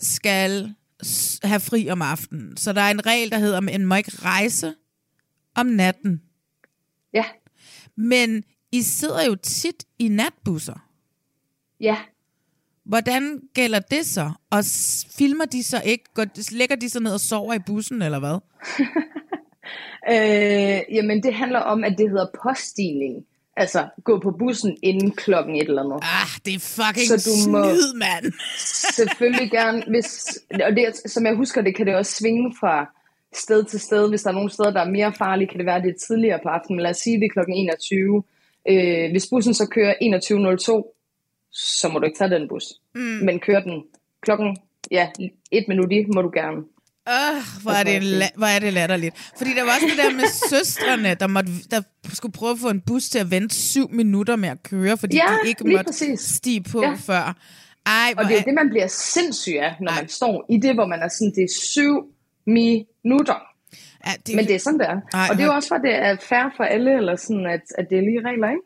[0.00, 0.74] skal
[1.42, 2.56] have fri om aftenen.
[2.56, 4.74] Så der er en regel, der hedder, at man må ikke rejse
[5.56, 6.22] om natten.
[7.14, 7.24] Ja,
[7.96, 10.86] Men I sidder jo tit i natbusser.
[11.80, 11.96] ja.
[12.88, 14.30] Hvordan gælder det så?
[14.50, 14.64] Og
[15.18, 16.04] filmer de så ikke?
[16.14, 18.38] Går, lægger de sig ned og sover i bussen, eller hvad?
[20.10, 23.24] Øh, jamen, det handler om, at det hedder poststigning.
[23.56, 25.98] Altså, gå på bussen inden klokken et eller andet.
[26.02, 28.32] Ah, det er fucking Så du må- snyd, mand.
[28.96, 32.92] Selvfølgelig gerne, hvis, og det, som jeg husker det, kan det også svinge fra
[33.34, 34.08] sted til sted.
[34.08, 36.40] Hvis der er nogle steder, der er mere farlige, kan det være, det er tidligere
[36.42, 36.76] på aftenen.
[36.76, 38.22] Men lad os sige, det er klokken 21.
[38.70, 40.95] Øh, hvis bussen så kører 21.02,
[41.56, 42.64] så må du ikke tage den bus.
[42.94, 43.00] Mm.
[43.00, 43.82] Men kører den
[44.22, 44.56] klokken,
[44.90, 45.08] ja,
[45.52, 46.56] et minut i, må du gerne.
[47.08, 49.30] Øh, hvor, er det, la- hvor er det latterligt.
[49.38, 51.80] Fordi der var også det der med søstrene, der, måtte, der
[52.12, 55.16] skulle prøve at få en bus til at vente syv minutter med at køre, fordi
[55.16, 56.20] Ja, de ikke måtte præcis.
[56.20, 56.94] stige på Ja.
[57.06, 57.36] før.
[57.86, 60.00] Ej, Og det er jo det, man bliver sindssyg af, når Ej.
[60.00, 61.94] man står i det, hvor man er sådan, det er syv
[62.46, 63.38] minutter.
[64.06, 65.00] ja, det, Men det er sådan, det er.
[65.14, 67.60] Ej, og det er jo også for, det er fair for alle, eller sådan, at,
[67.78, 68.65] at det er lige regler, ikke?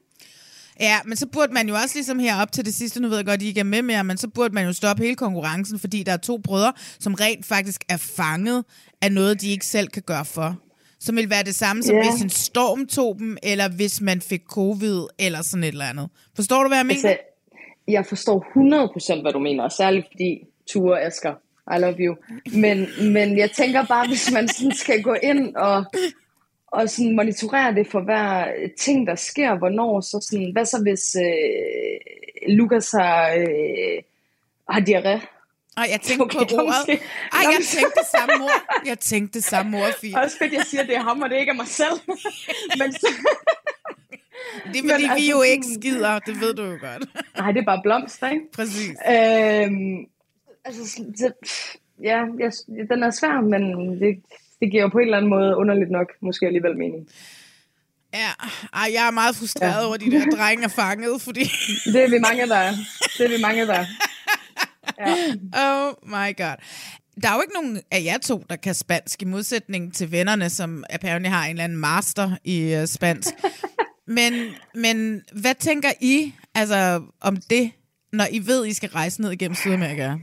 [0.81, 3.16] Ja, men så burde man jo også ligesom her op til det sidste, nu ved
[3.16, 5.79] jeg godt, I ikke er med mere, men så burde man jo stoppe hele konkurrencen,
[5.79, 8.64] fordi der er to brødre, som rent faktisk er fanget
[9.03, 10.57] af noget, de ikke selv kan gøre for.
[11.01, 12.11] Som vil være det samme, som Ja.
[12.11, 16.09] hvis en storm tog dem, eller hvis man fik covid, eller sådan et eller andet.
[16.37, 17.09] Forstår du, hvad jeg mener?
[17.09, 17.16] Altså,
[17.88, 18.47] jeg forstår
[19.19, 20.38] 100% hvad du mener, og særligt fordi
[20.71, 21.35] Ture Asger,
[21.77, 22.16] I love you.
[22.53, 25.85] Men, men jeg tænker bare, hvis man sådan skal gå ind og,
[26.70, 31.16] og sådan monitorere det for hver ting, der sker, hvornår, så sådan, hvad så hvis
[31.16, 34.02] øh, Lukas har, øh,
[34.68, 35.26] har diarré?
[35.76, 37.00] Og jeg tænkte Okay, på ordet.
[37.33, 38.87] Ej, jeg tænkte samme ord.
[38.87, 40.18] Jeg tænkte det samme ord, Fie.
[40.18, 42.00] Også fedt, jeg siger, at det er ham, og det ikke er mig selv.
[42.80, 43.09] men så,
[44.72, 46.18] Det er men fordi, vi altså jo ikke skider.
[46.18, 47.09] Det ved du jo godt.
[47.38, 48.52] nej, det er bare blomster, ikke?
[48.52, 48.90] Præcis.
[48.90, 50.06] Øhm,
[50.64, 51.33] altså, det,
[52.02, 52.52] ja, jeg,
[52.90, 54.22] den er svær, men det,
[54.61, 57.09] det giver jo på en eller anden måde underligt nok måske alligevel mening.
[58.14, 58.31] Ja,
[58.73, 59.87] Ej, jeg er meget frustreret ja.
[59.87, 61.40] over, at de der drenge er fanget, fordi...
[61.92, 62.73] Det er vi mange, der er.
[63.18, 63.87] Det er vi mange, der er.
[65.01, 65.14] Ja.
[65.53, 66.57] Oh my god.
[67.23, 70.51] Der er jo ikke nogen af jer to, der kan spansk, i modsætning til vennerne,
[70.51, 73.35] som apparently har en eller anden master i uh, spansk.
[74.18, 74.33] men,
[74.75, 77.70] men hvad tænker I altså, om det,
[78.12, 80.14] når I ved, I skal rejse ned igennem Sydamerika?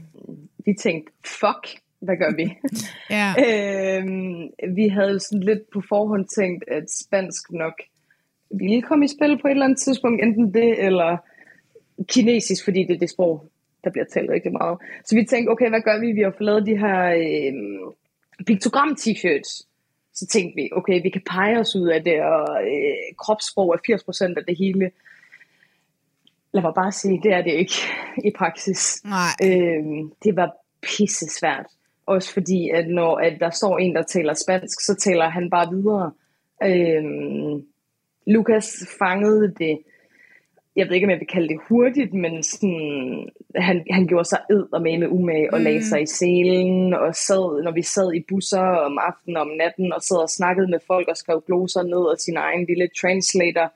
[0.64, 2.46] Vi tænkte, fuck, hvad gør vi?
[3.16, 3.28] Ja.
[3.46, 7.82] øhm, vi havde jo sådan lidt på forhånd tænkt, at spansk nok
[8.50, 11.16] ville komme i spil på et eller andet tidspunkt, enten det eller
[12.08, 13.48] kinesisk, fordi det er det sprog,
[13.84, 14.78] der bliver talt rigtig meget.
[15.04, 16.12] Så vi tænkte, okay, hvad gør vi?
[16.12, 17.52] Vi har fået lavet de her øh,
[18.46, 19.68] piktogram-t-shirts.
[20.14, 24.32] Så tænkte vi, okay, vi kan pege os ud af det, og øh, kropssprog er
[24.32, 24.90] 80% af det hele.
[26.52, 27.78] lad mig bare sige, det er det ikke
[28.24, 29.04] i praksis.
[29.04, 29.32] Nej.
[29.44, 30.50] Øhm, det var
[30.82, 31.66] pisse svært.
[32.08, 35.74] Også fordi, at når at der står en, der taler spansk, så taler han bare
[35.74, 36.10] videre.
[36.64, 37.66] Øhm,
[38.26, 39.78] Lukas fangede det,
[40.76, 44.40] jeg ved ikke, om jeg vil kalde det hurtigt, men sådan, han, han gjorde sig
[44.50, 45.64] ed og med umage og mm.
[45.64, 49.48] lagde sig i selen, og sad, når vi sad i busser om aftenen og om
[49.48, 52.88] natten, og sad og snakkede med folk og skrev gloser ned og sin egen lille
[53.00, 53.72] translator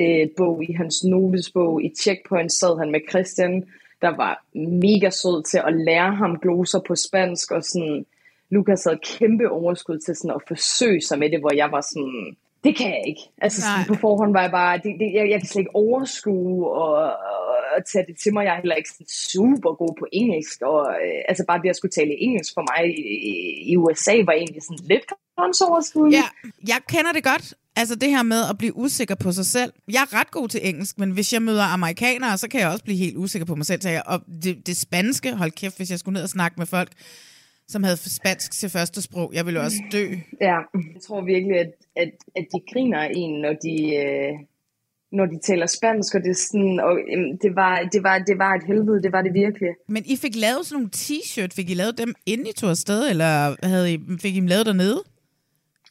[0.00, 1.84] øh, bog i hans notesbog.
[1.84, 3.64] I checkpoint sad han med Christian,
[4.02, 8.06] der var mega sød til at lære ham gloser på spansk, og sådan,
[8.50, 12.36] Lukas havde kæmpe overskud til sådan at forsøge sig med det, hvor jeg var sådan,
[12.66, 13.22] det kan jeg ikke.
[13.44, 16.70] Altså sådan, på forhånd var jeg bare, det, det, jeg, jeg kan slet ikke overskue
[16.82, 16.92] og,
[17.32, 18.42] og, og tage det til mig.
[18.44, 21.76] Jeg er heller ikke sådan super god på engelsk, og øh, altså bare det at
[21.76, 22.82] skulle tale engelsk for mig
[23.32, 26.16] i, i USA var egentlig sådan lidt grænseoverskridende.
[26.16, 26.26] Ja,
[26.72, 27.54] jeg kender det godt.
[27.76, 29.72] Altså det her med at blive usikker på sig selv.
[29.92, 32.84] Jeg er ret god til engelsk, men hvis jeg møder amerikanere, så kan jeg også
[32.84, 33.82] blive helt usikker på mig selv.
[33.82, 36.66] Så jeg, og det, det spanske, hold kæft, hvis jeg skulle ned og snakke med
[36.66, 36.92] folk,
[37.68, 39.30] som havde spansk til første sprog.
[39.34, 40.04] Jeg ville også dø.
[40.40, 40.58] Ja,
[40.94, 44.32] jeg tror virkelig, at, at, at de griner en, når de, øh,
[45.12, 48.38] når de taler spansk, og det, er sådan, og, øh, det, var, det, var, det
[48.38, 49.68] var et helvede, det var det virkelig.
[49.88, 53.10] Men I fik lavet sådan nogle t-shirt, fik I lavet dem inden I tog afsted,
[53.10, 55.02] eller havde I, fik I dem lavet dernede?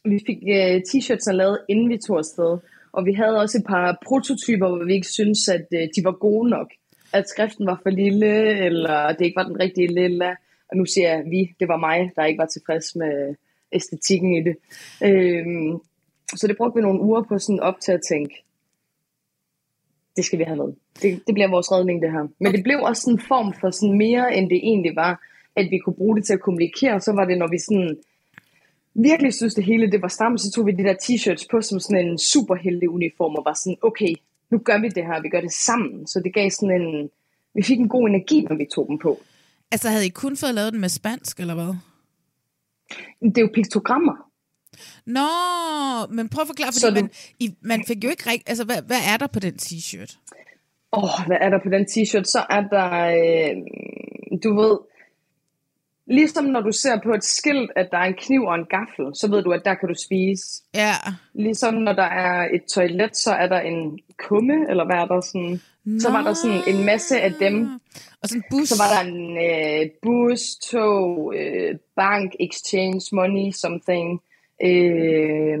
[0.04, 2.58] Vi fik øh, t-shirts lavet inden vi tog afsted,
[2.92, 6.12] og vi havde også et par prototyper, hvor vi ikke syntes, at øh, de var
[6.12, 6.70] gode nok.
[7.12, 10.36] At skriften var for lille, eller det ikke var den rigtige lille
[10.70, 13.34] og nu siger jeg vi, det var mig, der ikke var tilfreds med
[13.72, 14.56] æstetikken i det.
[15.04, 15.80] Øhm,
[16.36, 18.44] så det brugte vi nogle uger på sådan op til at tænke,
[20.16, 20.72] det skal vi have med.
[21.02, 22.22] Det, det bliver vores redning det her.
[22.22, 22.56] Men okay.
[22.56, 25.22] det blev også en form for sådan mere, end det egentlig var,
[25.56, 27.00] at vi kunne bruge det til at kommunikere.
[27.00, 27.98] Så var det, når vi sådan
[28.94, 31.80] virkelig synes det hele det var stramt, så tog vi de der t-shirts på som
[31.80, 34.14] sådan en superheldig uniform og var sådan, okay,
[34.50, 36.06] nu gør vi det her, vi gør det sammen.
[36.06, 37.10] Så det gav sådan en,
[37.54, 39.18] vi fik en god energi, når vi tog dem på.
[39.72, 41.74] Altså, havde I kun fået lavet den med spansk, eller hvad?
[43.20, 44.16] Det er jo piktogrammer.
[45.06, 45.28] Nå,
[46.14, 47.00] men prøv at forklare, fordi du...
[47.00, 48.48] man, I, man fik jo ikke rigtigt...
[48.48, 50.18] Altså, hvad, hvad er der på den t-shirt?
[50.92, 52.24] Åh, oh, hvad er der på den t-shirt?
[52.24, 53.54] Så er der, øh,
[54.44, 54.78] du ved,
[56.06, 59.06] ligesom når du ser på et skilt, at der er en kniv og en gaffel,
[59.14, 60.62] så ved du, at der kan du spise.
[60.74, 60.92] Ja.
[61.34, 65.20] Ligesom når der er et toilet, så er der en kumme, eller hvad er der
[65.20, 65.60] sådan...
[65.84, 66.00] Nå.
[66.00, 67.68] Så var der sådan en masse af dem.
[68.22, 68.68] Og sådan bus.
[68.68, 70.40] Så var der en øh, bus,
[70.70, 74.20] tog, øh, bank, exchange, money, something.
[74.64, 75.58] Øh,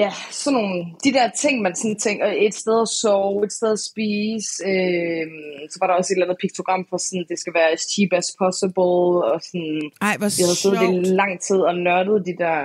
[0.00, 3.72] ja, sådan nogle, de der ting, man sådan tænker, et sted at sove, et sted
[3.72, 4.50] at spise.
[4.70, 5.26] Øh,
[5.70, 8.12] så var der også et eller andet piktogram for sådan, det skal være as cheap
[8.12, 9.02] as possible.
[9.30, 12.58] Og sådan, Ej, hvor jeg havde siddet i lang tid og nørdet de der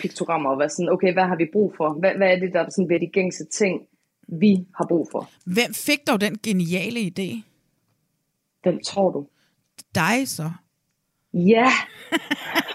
[0.00, 1.88] piktogrammer, og været sådan, okay, hvad har vi brug for?
[2.00, 3.74] Hvad, hvad er det, der sådan bliver de gængse ting?
[4.28, 5.30] vi har brug for.
[5.44, 7.42] Hvem fik dog den geniale idé?
[8.62, 9.26] Hvem tror du?
[9.94, 10.50] Dig så?
[11.34, 11.72] Ja.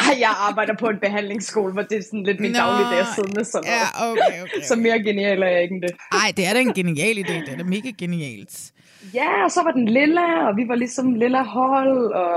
[0.00, 3.06] Ej, jeg arbejder på en behandlingsskole, hvor det er sådan lidt min Nå, dagligdag at
[3.14, 3.80] sidde med sådan noget.
[3.80, 4.60] Ja, okay, okay, okay.
[4.70, 5.92] Så mere genial er jeg ikke end det.
[6.12, 7.32] Nej, det er da en genial idé.
[7.32, 8.72] Det er da mega genialt.
[9.14, 12.32] Ja, og så var den lilla, og vi var ligesom lilla hold, og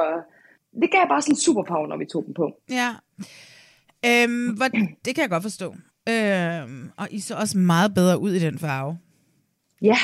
[0.81, 2.51] det gav bare sådan en superpower, når vi tog den på.
[2.69, 2.89] Ja.
[4.05, 4.67] Øhm, hvor,
[5.05, 5.75] det kan jeg godt forstå.
[6.09, 8.97] Øhm, og I så også meget bedre ud i den farve.
[9.81, 9.97] Ja.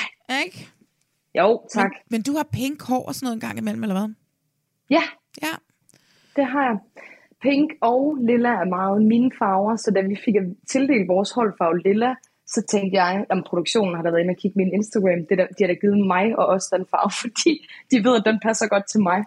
[0.46, 0.70] Ikke?
[1.38, 1.92] Jo, tak.
[1.92, 4.14] Men, men du har pink hår og sådan noget en gang imellem, eller hvad?
[4.90, 5.04] Ja.
[5.42, 5.54] Ja.
[6.36, 6.78] Det har jeg.
[7.42, 10.36] Pink og lilla er meget mine farver, så da vi fik
[10.72, 12.16] tildelt vores holdfarve lilla,
[12.48, 15.20] så tænkte jeg, at produktionen har der været inde og kigge min Instagram.
[15.30, 17.52] Det der, de har da givet mig og også den farve, fordi
[17.92, 19.20] de ved, at den passer godt til mig.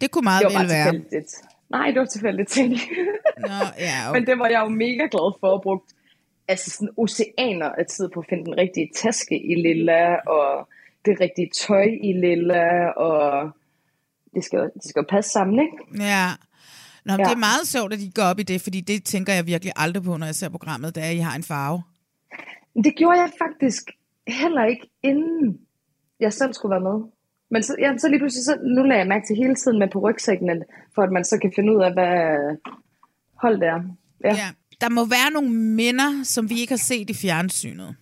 [0.00, 0.90] Det kunne meget det vel være.
[0.92, 1.32] Tilfældigt.
[1.70, 2.72] Nej, det var tilfældigt ting.
[3.38, 4.18] Nå, ja, okay.
[4.18, 5.80] Men det var jeg jo mega glad for at bruge
[6.48, 10.68] altså sådan oceaner af tid på at finde den rigtige taske i lilla, og
[11.04, 13.50] det rigtige tøj i lilla, og
[14.34, 16.04] det skal, det skal passe sammen, ikke?
[16.04, 16.26] Ja.
[17.16, 17.24] Nå, ja.
[17.28, 19.72] det er meget sjovt, at de går op i det, fordi det tænker jeg virkelig
[19.76, 21.82] aldrig på, når jeg ser programmet, da I har en farve.
[22.84, 23.90] Det gjorde jeg faktisk
[24.26, 25.58] heller ikke, inden
[26.20, 27.10] jeg selv skulle være med.
[27.50, 29.88] Men så, ja, så lige pludselig, så, nu lader jeg mærke til hele tiden med
[29.88, 30.62] på rygsækken,
[30.94, 32.16] for at man så kan finde ud af, hvad
[33.34, 33.80] hold det er.
[34.24, 34.34] Ja.
[34.34, 34.48] ja.
[34.80, 37.96] Der må være nogle minder, som vi ikke har set i fjernsynet.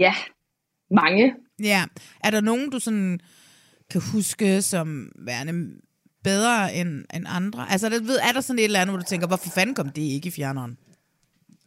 [0.00, 0.14] Ja,
[0.90, 1.34] mange.
[1.62, 1.84] Ja.
[2.24, 3.20] Er der nogen, du sådan
[3.90, 5.80] kan huske som værende
[6.24, 7.66] bedre end, end andre?
[7.70, 9.88] Altså, der, ved, er der sådan et eller andet, hvor du tænker, hvorfor fanden kom
[9.88, 10.78] det ikke i fjerneren?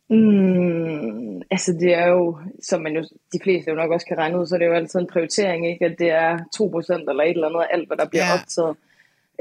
[0.10, 3.02] Mm, altså det er jo, som man jo,
[3.34, 5.68] de fleste jo nok også kan regne ud, så det er jo altid en prioritering,
[5.72, 5.86] ikke?
[5.86, 8.34] at det er 2% eller et eller andet af alt, hvad der bliver ja.
[8.40, 8.76] optaget.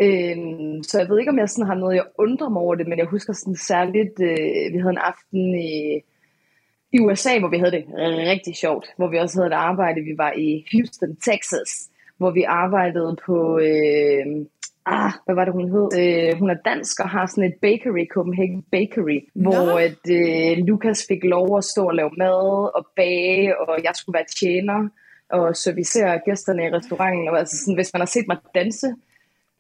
[0.03, 2.89] Øhm, så jeg ved ikke, om jeg sådan har noget, jeg undrer mig over det,
[2.89, 6.03] men jeg husker sådan særligt, øh, vi havde en aften i,
[6.93, 7.85] i USA, hvor vi havde det
[8.33, 10.01] rigtig sjovt, hvor vi også havde et arbejde.
[10.01, 14.27] Vi var i Houston, Texas, hvor vi arbejdede på, øh,
[14.87, 15.89] ah, hvad var det hun hed?
[16.01, 19.51] Øh, hun er dansk og har sådan et bakery, Copenhagen Bakery, no.
[19.51, 23.93] hvor at, øh, Lukas fik lov at stå og lave mad og bage, og jeg
[23.95, 24.89] skulle være tjener
[25.31, 27.29] og servicere gæsterne i restauranten.
[27.29, 28.89] Og altså sådan, hvis man har set mig danse,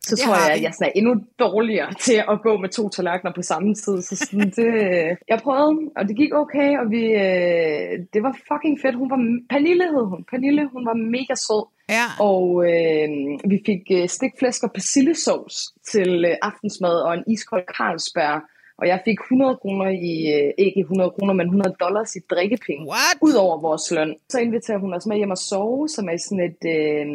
[0.06, 3.32] så det tror jeg, at jeg er endnu dårligere til at gå med to tallerkener
[3.32, 4.02] på samme tid.
[4.02, 4.68] Så sådan, det,
[5.28, 8.96] jeg prøvede, og det gik okay, og vi, øh, det var fucking fedt.
[8.96, 10.24] Hun var, Pernille hed hun.
[10.30, 11.64] Pernille, hun var mega sød.
[11.88, 12.06] Ja.
[12.20, 13.08] Og øh,
[13.50, 15.58] vi fik øh, stikflæsk og persillesauce
[15.92, 18.42] til øh, aftensmad og en iskold Carlsberg
[18.78, 22.88] og jeg fik 100 kroner i, øh, ikke 100 kroner, men 100 dollars i drikkepenge.
[22.88, 23.16] What?
[23.20, 24.14] Ud over vores løn.
[24.28, 27.06] Så inviterer hun os med hjem og sove, som er sådan et øh,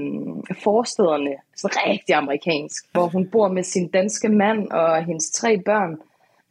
[0.63, 5.97] forstederne, så rigtig amerikansk, hvor hun bor med sin danske mand og hendes tre børn.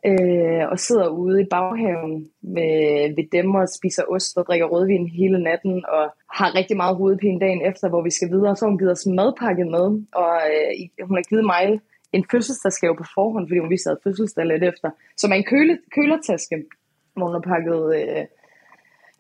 [0.07, 5.09] Øh, og sidder ude i baghaven ved, ved dem og spiser ost og drikker rødvin
[5.09, 6.05] hele natten og
[6.39, 8.57] har rigtig meget hovedpine dagen efter, hvor vi skal videre.
[8.57, 9.87] Så hun givet os madpakke med,
[10.23, 11.81] og øh, hun har givet mig
[12.13, 15.79] en fødselsdagsgave på forhånd, fordi hun vidste, at fødselsdag lidt efter, som er en køle,
[15.95, 16.57] kølertaske,
[17.15, 18.25] hvor hun har pakket øh,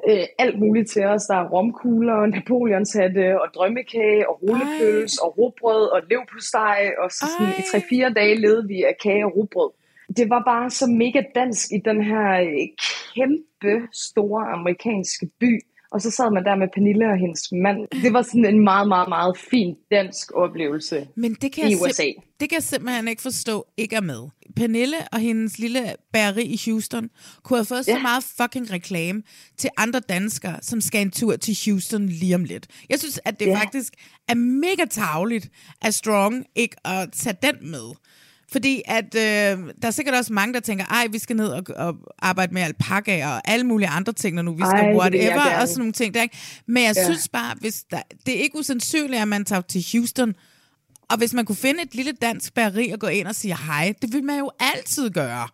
[0.08, 1.24] øh, alt muligt til os.
[1.26, 7.52] Der er romkugler, napoleonshatte og drømmekage og rullepøls og råbrød og levpostej, og så sådan,
[7.58, 7.62] i
[8.06, 9.70] 3-4 dage levede vi af kage og rugbrød.
[10.16, 12.68] Det var bare så mega dansk i den her øh,
[13.14, 15.61] kæmpe store amerikanske by,
[15.92, 18.03] og så sad man der med Pernille og hendes mand.
[18.03, 21.83] Det var sådan en meget, meget, meget fin dansk oplevelse Men det kan i jeg
[21.83, 22.07] USA.
[22.40, 24.29] Det kan jeg simpelthen ikke forstå ikke er med.
[24.57, 25.81] Pernille og hendes lille
[26.12, 27.11] bageri i Houston
[27.42, 27.94] kunne have fået ja.
[27.94, 29.23] så meget fucking reklame
[29.57, 32.66] til andre danskere, som skal en tur til Houston lige om lidt.
[32.90, 33.61] Jeg synes, at det ja.
[33.61, 33.92] faktisk
[34.29, 35.51] er mega tavligt
[35.83, 37.94] af Strong ikke at tage den med.
[38.52, 41.62] Fordi at øh, der er sikkert også mange, der tænker, ej, vi skal ned og,
[41.76, 45.60] og arbejde med alpaka og alle mulige andre ting, når nu vi skal ej, whatever,
[45.60, 46.14] og sådan nogle ting.
[46.14, 46.38] Der, ikke?
[46.66, 47.04] Men jeg ja.
[47.04, 50.34] synes bare, hvis der, det er ikke usandsynligt, at man tager til Houston,
[51.10, 53.94] og hvis man kunne finde et lille dansk bageri og gå ind og sige hej,
[54.02, 55.48] det vil man jo altid gøre.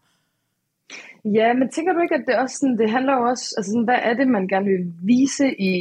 [1.25, 3.85] Ja, men tænker du ikke, at det også sådan, det handler jo også, altså sådan,
[3.85, 5.73] hvad er det, man gerne vil vise i,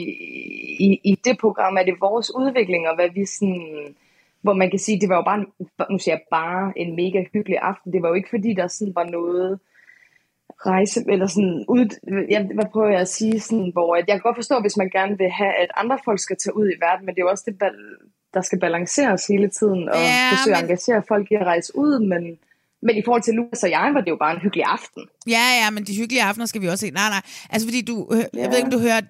[0.87, 1.75] i, i det program?
[1.75, 3.95] Er det vores udvikling, og hvad vi sådan,
[4.45, 5.45] hvor man kan sige, det var jo bare,
[5.91, 7.93] nu siger jeg bare, en mega hyggelig aften.
[7.93, 9.59] Det var jo ikke fordi, der sådan var noget
[10.65, 11.85] rejse, eller sådan ud,
[12.29, 14.89] ja, hvad prøver jeg at sige, sådan, hvor at jeg kan godt forstå, hvis man
[14.89, 17.29] gerne vil have, at andre folk skal tage ud i verden, men det er jo
[17.29, 17.55] også det,
[18.33, 20.57] der skal balanceres hele tiden, og ja, forsøge men...
[20.57, 22.23] at engagere folk i at rejse ud, men
[22.85, 25.03] men i forhold til Lukas og jeg, var det jo bare en hyggelig aften.
[25.27, 26.91] Ja, ja, men de hyggelige aftener skal vi også se.
[26.91, 27.21] Nej, nej.
[27.49, 28.41] Altså fordi du, ja.
[28.41, 29.07] jeg ved ikke, om du hørte,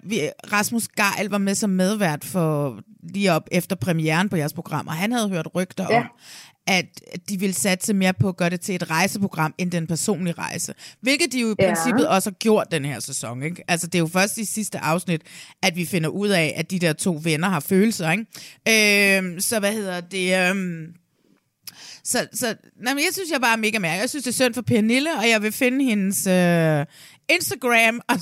[0.52, 4.92] Rasmus Geil var med som medvært for lige op efter premieren på jeres program, og
[4.92, 5.98] han havde hørt rygter ja.
[5.98, 6.06] om,
[6.66, 6.86] at
[7.28, 10.74] de ville satse mere på at gøre det til et rejseprogram end den personlige rejse.
[11.00, 11.66] Hvilket de jo i ja.
[11.66, 13.42] princippet også har gjort den her sæson.
[13.42, 13.64] Ikke?
[13.68, 15.22] Altså det er jo først i sidste afsnit,
[15.62, 18.10] at vi finder ud af, at de der to venner har følelser.
[18.10, 19.18] Ikke?
[19.18, 20.50] Øhm, så hvad hedder det...
[20.50, 20.86] Øhm,
[22.12, 22.46] så, så
[22.84, 24.00] nej, men jeg synes, jeg bare er mega mærke.
[24.00, 26.86] Jeg synes, det er synd for Pernille, og jeg vil finde hendes øh,
[27.28, 28.16] Instagram, og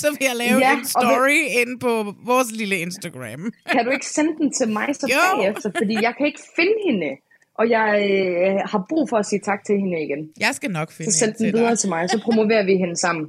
[0.00, 1.60] så vil jeg lave ja, en story det...
[1.60, 3.52] ind på vores lille Instagram.
[3.72, 5.70] Kan du ikke sende den til mig så bagefter?
[5.80, 7.10] Fordi jeg kan ikke finde hende.
[7.58, 10.30] Og jeg øh, har brug for at sige tak til hende igen.
[10.40, 11.78] Jeg skal nok finde Så send den videre dig.
[11.78, 13.26] til mig, så promoverer vi hende sammen.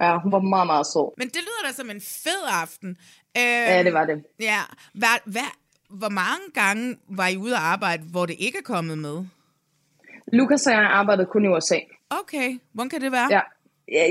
[0.00, 1.08] Ja, hun var meget, meget sød.
[1.18, 2.90] Men det lyder da som en fed aften.
[3.38, 3.42] Øh,
[3.72, 4.16] ja, det var det.
[4.40, 4.60] Ja.
[4.94, 5.50] Hvad, hvad,
[5.88, 9.24] hvor mange gange var I ude at arbejde, hvor det ikke er kommet med?
[10.32, 11.78] Lukas og jeg arbejdede kun i USA.
[12.10, 13.28] Okay, hvordan kan det være?
[13.30, 13.40] Ja,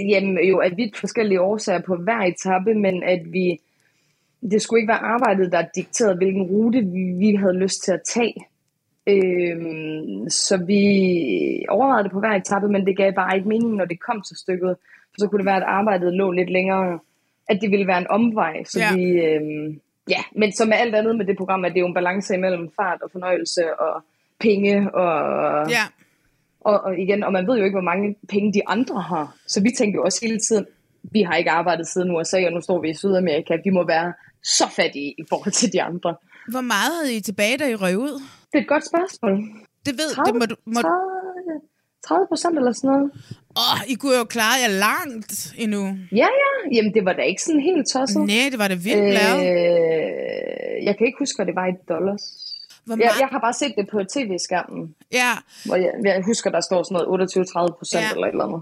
[0.09, 3.59] jamen jo, at vi forskellige årsager på hver etape, men at vi,
[4.51, 6.81] det skulle ikke være arbejdet, der dikterede, hvilken rute
[7.19, 8.36] vi, havde lyst til at tage.
[9.07, 10.83] Øhm, så vi
[11.69, 14.38] overvejede det på hver etape, men det gav bare ikke mening, når det kom til
[14.38, 14.75] stykket.
[15.12, 16.99] For så kunne det være, at arbejdet lå lidt længere,
[17.49, 18.63] at det ville være en omvej.
[18.63, 18.95] Så ja.
[18.95, 21.87] vi, øhm, ja, men som med alt andet med det program, at det er jo
[21.87, 24.03] en balance imellem fart og fornøjelse og
[24.39, 25.69] penge og...
[25.69, 25.83] Ja.
[26.61, 29.35] Og, og igen, og man ved jo ikke, hvor mange penge de andre har.
[29.47, 30.65] Så vi tænkte jo også hele tiden,
[31.11, 33.57] vi har ikke arbejdet siden USA, og nu står vi i Sydamerika.
[33.63, 34.13] Vi må være
[34.43, 36.15] så fattige i forhold til de andre.
[36.51, 38.13] Hvor meget havde I tilbage, da I røg ud?
[38.51, 39.33] Det er et godt spørgsmål.
[39.85, 40.56] Det ved 30, det må du...
[40.65, 40.81] Må...
[40.81, 41.23] 30,
[42.08, 43.12] 30 procent eller sådan noget.
[43.58, 45.81] Åh, oh, I kunne jo klare jer langt endnu.
[46.12, 46.51] Ja, ja.
[46.75, 48.21] Jamen, det var da ikke sådan helt tosset.
[48.21, 49.41] Nej, det var det vildt lavet.
[49.51, 52.23] Øh, jeg kan ikke huske, hvad det var i dollars.
[52.85, 54.95] Hvor jeg, jeg har bare set det på tv-skærmen.
[55.12, 55.31] Ja.
[55.65, 57.29] Hvor jeg, jeg husker, der står sådan noget
[57.71, 58.12] 28-30 procent ja.
[58.15, 58.62] eller et eller andet.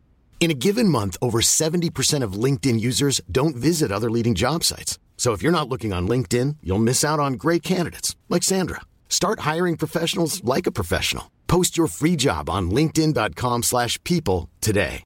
[0.41, 4.97] In a given month, over 70% of LinkedIn users don't visit other leading job sites.
[5.15, 8.81] So if you're not looking on LinkedIn, you'll miss out on great candidates like Sandra.
[9.07, 11.25] Start hiring professionals like a professional.
[11.47, 15.03] Post your free job on linkedin.com/people slash people today.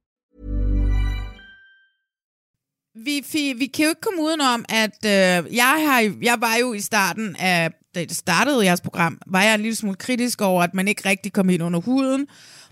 [3.06, 6.74] Vi, vi, vi kan jo ikke komme udenom, at øh, jeg, har, jeg var jo
[6.74, 10.64] i starten af, da det startede jeres program, var jeg en lille smule kritisk over,
[10.64, 12.28] at man ikke rigtig kom ind under huden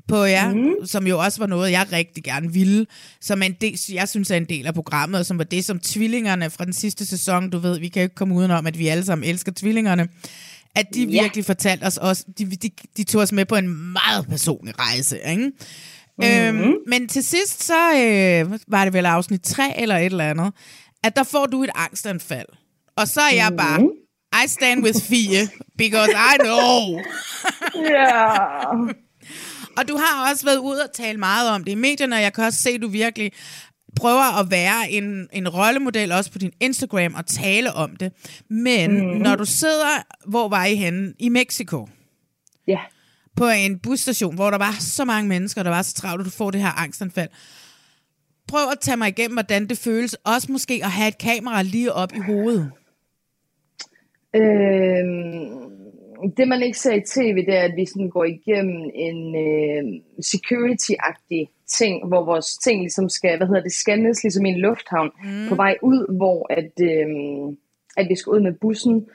[0.08, 0.74] på jer, mm.
[0.86, 2.86] som jo også var noget, jeg rigtig gerne ville,
[3.22, 5.80] som en del, jeg synes er en del af programmet, og som var det, som
[5.80, 9.06] tvillingerne fra den sidste sæson, du ved, vi kan ikke komme udenom, at vi alle
[9.06, 10.08] sammen elsker tvillingerne,
[10.76, 11.22] at de Ja.
[11.22, 15.20] virkelig fortalte os også, de, de, de tog os med på en meget personlig rejse,
[15.30, 15.52] ikke?
[16.18, 16.60] Mm-hmm.
[16.62, 20.54] Øhm, men til sidst, så øh, var det vel afsnit 3 eller et eller andet,
[21.04, 22.46] at der får du et angstanfald.
[22.98, 23.90] Og så er jeg bare,
[24.46, 27.00] I stand with Fie, because I know.
[27.90, 28.28] Ja.
[29.78, 32.34] Og du har også været ude og tale meget om det i medierne, og jeg
[32.34, 33.32] kan også se, at du virkelig
[33.96, 38.14] prøver at være en, en rollemodel også på din Instagram og tale om det.
[38.50, 39.18] Men mm.
[39.22, 41.14] når du sidder, hvor var I henne?
[41.20, 41.88] I Mexico.
[42.68, 42.80] Ja.
[43.36, 46.32] På en busstation, hvor der var så mange mennesker, der var så travlt, at du
[46.32, 47.30] får det her angstanfald.
[48.48, 50.14] Prøv at tage mig igennem, hvordan det føles.
[50.14, 52.72] Også måske at have et kamera lige op i hovedet.
[54.36, 55.73] Øhm,
[56.38, 59.84] det man ikke ser i tv, det er, at vi sådan går igennem en øh,
[60.22, 61.44] security-agtig
[61.78, 65.50] ting, hvor vores ting ligesom skal, hvad hedder det, scannes ligesom i en lufthavn mm.
[65.50, 67.08] på vej ud, hvor at, øh,
[67.98, 69.08] at vi skal ud med bussen.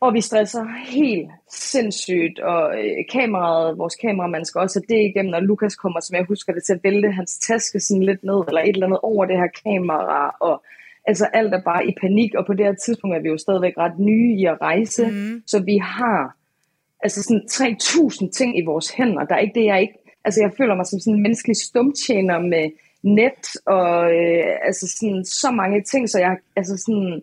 [0.00, 5.34] Og vi stresser helt sindssygt, og øh, kameraet, vores kameramand skal også have det igennem,
[5.34, 8.40] og Lukas kommer, som jeg husker det, til at vælte hans taske sådan lidt ned,
[8.48, 10.64] eller et eller andet over det her kamera, og
[11.06, 13.72] altså alt er bare i panik, og på det her tidspunkt er vi jo stadigvæk
[13.78, 15.42] ret nye i at rejse, mm.
[15.46, 16.36] så vi har
[17.00, 19.94] altså sådan 3.000 ting i vores hænder, der er ikke det, jeg ikke,
[20.24, 22.70] altså jeg føler mig som sådan en menneskelig stumtjener med
[23.02, 27.22] net, og øh, altså sådan så mange ting, så jeg, altså sådan,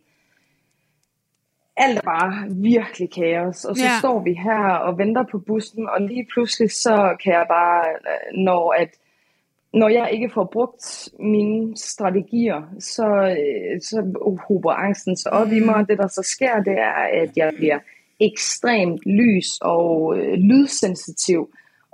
[1.78, 3.66] alt er bare virkelig kaos.
[3.66, 4.00] Og så Ja.
[4.00, 8.44] står vi her og venter på bussen, og lige pludselig så kan jeg bare, øh,
[8.46, 8.90] når at
[9.74, 15.60] når jeg ikke får brugt mine strategier, så, øh, så hober angsten så op i
[15.60, 15.88] mig.
[15.88, 17.80] Det, der så sker, det er, at jeg bliver
[18.20, 21.54] ekstremt lys og øh, lydsensitiv,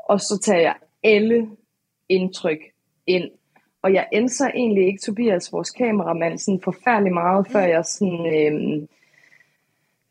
[0.10, 1.50] og så tager jeg alle
[2.10, 2.60] indtryk
[3.08, 3.32] ind.
[3.84, 8.88] Og jeg ændrer egentlig ikke Tobias, vores kameramand, sådan forfærdelig meget, før jeg sådan, øh,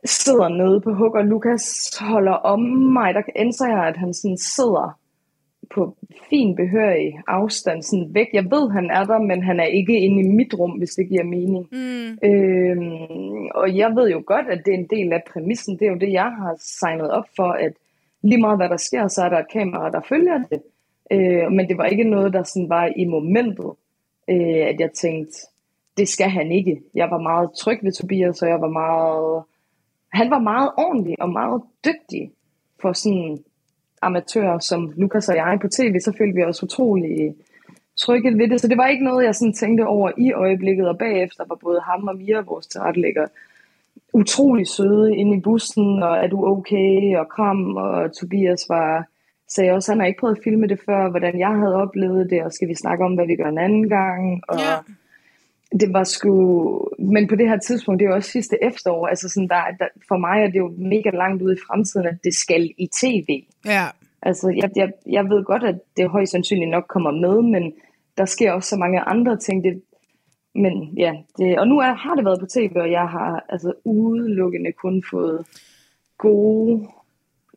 [0.05, 3.15] sidder nede på hug, og Lukas holder om mig.
[3.15, 4.99] Der ændrer jeg, at han sådan sidder
[5.71, 5.97] på
[6.31, 8.27] fin behørig afstand sådan væk.
[8.33, 11.09] Jeg ved, han er der, men han er ikke inde i mit rum, hvis det
[11.09, 11.67] giver mening.
[11.73, 12.29] Mm.
[12.29, 15.79] Øhm, og jeg ved jo godt, at det er en del af præmissen.
[15.79, 17.73] Det er jo det, jeg har signet op for, at
[18.23, 20.63] lige meget hvad der sker, så er der et kamera, der følger det.
[21.11, 23.71] Øh, men det var ikke noget, der sådan var i momentet,
[24.31, 25.35] øh, at jeg tænkte,
[25.97, 26.81] det skal han ikke.
[26.95, 29.43] Jeg var meget tryg ved Tobias, og jeg var meget...
[30.13, 32.31] Han var meget ordentlig og meget dygtig
[32.83, 33.39] for sådan
[34.07, 37.35] amatører som Lukas og jeg på tv, så følte vi os utrolig
[37.97, 38.61] trygge ved det.
[38.61, 41.81] Så det var ikke noget, jeg sådan tænkte over i øjeblikket, og bagefter var både
[41.81, 43.27] ham og Mia, vores tilrettelægger,
[44.13, 49.07] utrolig søde inde i bussen, og er du okay, og kram, og Tobias var,
[49.49, 52.43] sagde også, han har ikke prøvet at filme det før, hvordan jeg havde oplevet det,
[52.43, 54.85] og skal vi snakke om, hvad vi gør en anden gang, og Yeah
[55.81, 56.35] det var sgu,
[56.99, 59.89] men på det her tidspunkt, det er jo også sidste efterår, altså sådan der, der,
[60.09, 63.45] for mig er det jo mega langt ude i fremtiden, at det skal i tv.
[63.67, 63.87] Ja.
[64.23, 67.73] Altså, jeg, jeg, jeg ved godt, at det højst sandsynligt nok kommer med, men
[68.19, 69.65] der sker også så mange andre ting.
[69.65, 69.83] Det,
[70.55, 73.73] men ja, det, og nu er, har det været på tv, og jeg har altså
[73.85, 75.47] udelukkende kun fået
[76.19, 76.89] gode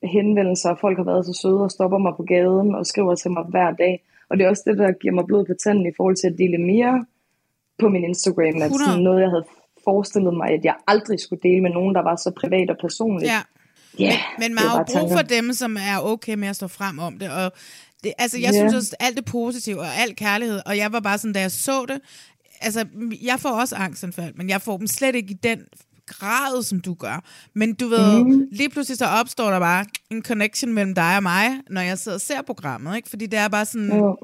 [0.03, 0.75] henvendelser.
[0.81, 3.71] Folk har været så søde og stopper mig på gaden og skriver til mig hver
[3.71, 4.03] dag.
[4.29, 6.37] Og det er også det, der giver mig blod på tanden i forhold til at
[6.37, 7.05] dele mere
[7.79, 8.55] på min Instagram.
[8.61, 8.85] At 100.
[8.85, 9.45] sådan noget, jeg havde
[9.83, 13.31] forestillet mig, at jeg aldrig skulle dele med nogen, der var så privat og personligt.
[13.31, 13.41] ja.
[14.01, 16.55] Yeah, Men man det er har jo brug for dem, som er okay med at
[16.55, 17.29] stå frem om det.
[17.31, 17.51] Og
[18.03, 18.59] det altså, jeg Ja.
[18.59, 21.51] synes også, alt det positive og alt kærlighed, og jeg var bare sådan, da jeg
[21.51, 21.99] så det,
[22.61, 22.85] altså,
[23.23, 25.59] jeg får også angstanfald, men jeg får dem slet ikke i den
[26.05, 27.23] grad, som du gør.
[27.55, 28.47] Men du ved, mm.
[28.51, 32.15] lige pludselig så opstår der bare en connection mellem dig og mig, når jeg sidder
[32.17, 33.09] og ser programmet, ikke?
[33.09, 34.17] Fordi det er bare sådan, Jo.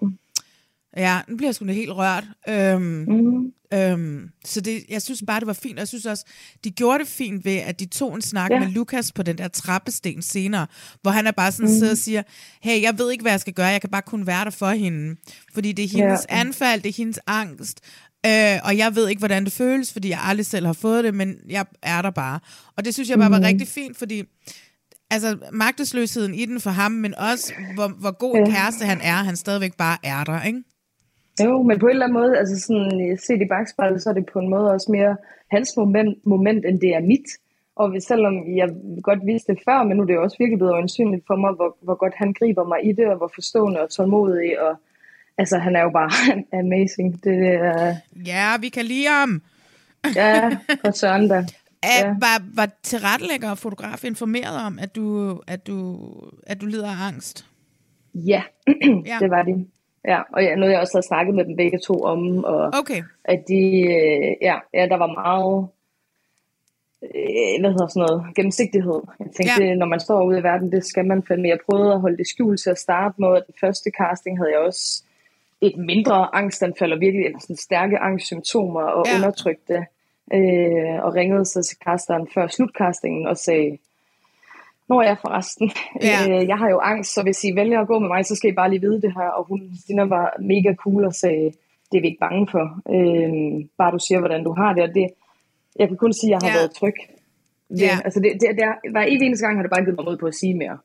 [0.97, 2.23] Ja, nu bliver jeg sgu helt rørt.
[2.49, 3.51] Øhm, Mm.
[3.73, 5.73] øhm, så det, jeg synes bare, det var fint.
[5.73, 6.25] Og jeg synes også,
[6.63, 8.59] de gjorde det fint ved, at de tog en snak ja.
[8.59, 10.67] Med Lukas på den der trappesten senere,
[11.01, 11.77] hvor han er bare sådan mm.
[11.77, 12.23] sidder og siger,
[12.61, 14.69] hey, jeg ved ikke, hvad jeg skal gøre, jeg kan bare kun være der for
[14.69, 15.15] hende.
[15.53, 16.39] Fordi det er hendes Ja.
[16.39, 17.79] anfald, det er hendes angst.
[18.25, 21.13] Øh, og jeg ved ikke, hvordan det føles, fordi jeg aldrig selv har fået det,
[21.13, 22.39] men jeg er der bare.
[22.77, 24.23] Og det synes jeg bare var rigtig fint, fordi
[25.09, 29.13] altså magtesløsheden i den for ham, men også hvor, hvor god en kæreste han er,
[29.15, 30.63] han stadigvæk bare er der, ikke?
[31.43, 34.25] Jo, men på en eller anden måde, altså sådan, set i bagspejlet, så er det
[34.33, 35.17] på en måde også mere
[35.51, 37.25] hans moment, moment end det er mit.
[37.75, 38.69] Og hvis- selvom jeg
[39.03, 41.51] godt vidste det før, men nu er det jo også virkelig blevet øjensynligt for mig,
[41.53, 44.75] hvor, hvor godt han griber mig i det, og hvor forstående og tålmodig, og
[45.37, 46.11] altså han er jo bare
[46.63, 47.23] amazing.
[47.23, 49.41] Det er, Ja, vi kan lide ham.
[50.15, 50.49] ja,
[51.29, 51.45] da.
[51.85, 52.07] Er, Ja.
[52.07, 55.99] var, var tilrettelægger og fotograf informeret om, at du, at du,
[56.47, 57.45] at du lider af angst?
[58.15, 58.43] Ja,
[59.11, 59.17] Ja.
[59.19, 59.65] det var de.
[60.07, 63.01] Ja, og ja, noget jeg også havde snakket med dem begge to om, og Okay.
[63.25, 65.67] at de, øh, ja, ja, der var meget,
[67.03, 69.01] øh, hvad hedder sådan noget, gennemsigtighed.
[69.19, 69.75] Jeg tænkte, Ja.
[69.75, 71.47] når man står ude i verden, det skal man fandme.
[71.47, 74.51] Jeg prøvede at holde det skjult til at starte med, at den første casting havde
[74.51, 75.03] jeg også
[75.61, 79.11] et mindre angstanfald, og virkelig eller sådan stærke angstsymptomer, og Ja.
[79.11, 79.17] ja.
[79.17, 79.85] undertrykte,
[80.33, 83.77] øh, og ringede så til casteren før slutcastingen og sagde,
[84.93, 85.71] Nå ja, forresten.
[86.01, 86.17] Ja.
[86.29, 88.49] Øh, jeg har jo angst, så hvis I vælger at gå med mig, så skal
[88.51, 89.27] I bare lige vide det her.
[89.37, 91.51] Og hun, Stina var mega cool og sagde,
[91.91, 92.65] det er vi ikke bange for.
[92.95, 94.83] Øh, bare du siger, hvordan du har det.
[94.83, 95.07] Og det
[95.79, 96.59] jeg kan kun sige, at jeg har Ja.
[96.61, 96.93] været tryg.
[97.69, 97.95] Det, Ja.
[98.05, 100.17] Altså det, det, det, er- hver evig eneste gang har det bare givet mig mod
[100.17, 100.77] på at sige mere.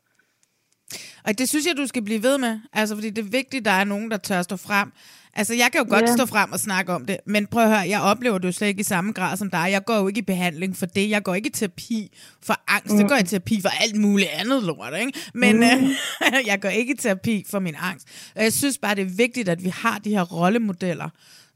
[1.28, 2.58] Og det synes jeg, du skal blive ved med.
[2.72, 4.92] Altså, fordi det er vigtigt, at der er nogen, der tør stå frem.
[5.34, 6.14] Altså, jeg kan jo godt Ja.
[6.16, 8.68] stå frem og snakke om det, men prøv at høre, jeg oplever det jo slet
[8.68, 9.68] ikke i samme grad som dig.
[9.70, 11.10] Jeg går jo ikke i behandling for det.
[11.10, 12.10] Jeg går ikke i terapi
[12.42, 12.92] for angst.
[12.92, 12.98] Mm.
[12.98, 15.12] Det går jeg i terapi for alt muligt andet lort, ikke?
[15.34, 15.62] Men mm.
[15.62, 18.08] øh, jeg går ikke i terapi for min angst.
[18.36, 21.08] Og jeg synes bare, det er vigtigt, at vi har de her rollemodeller,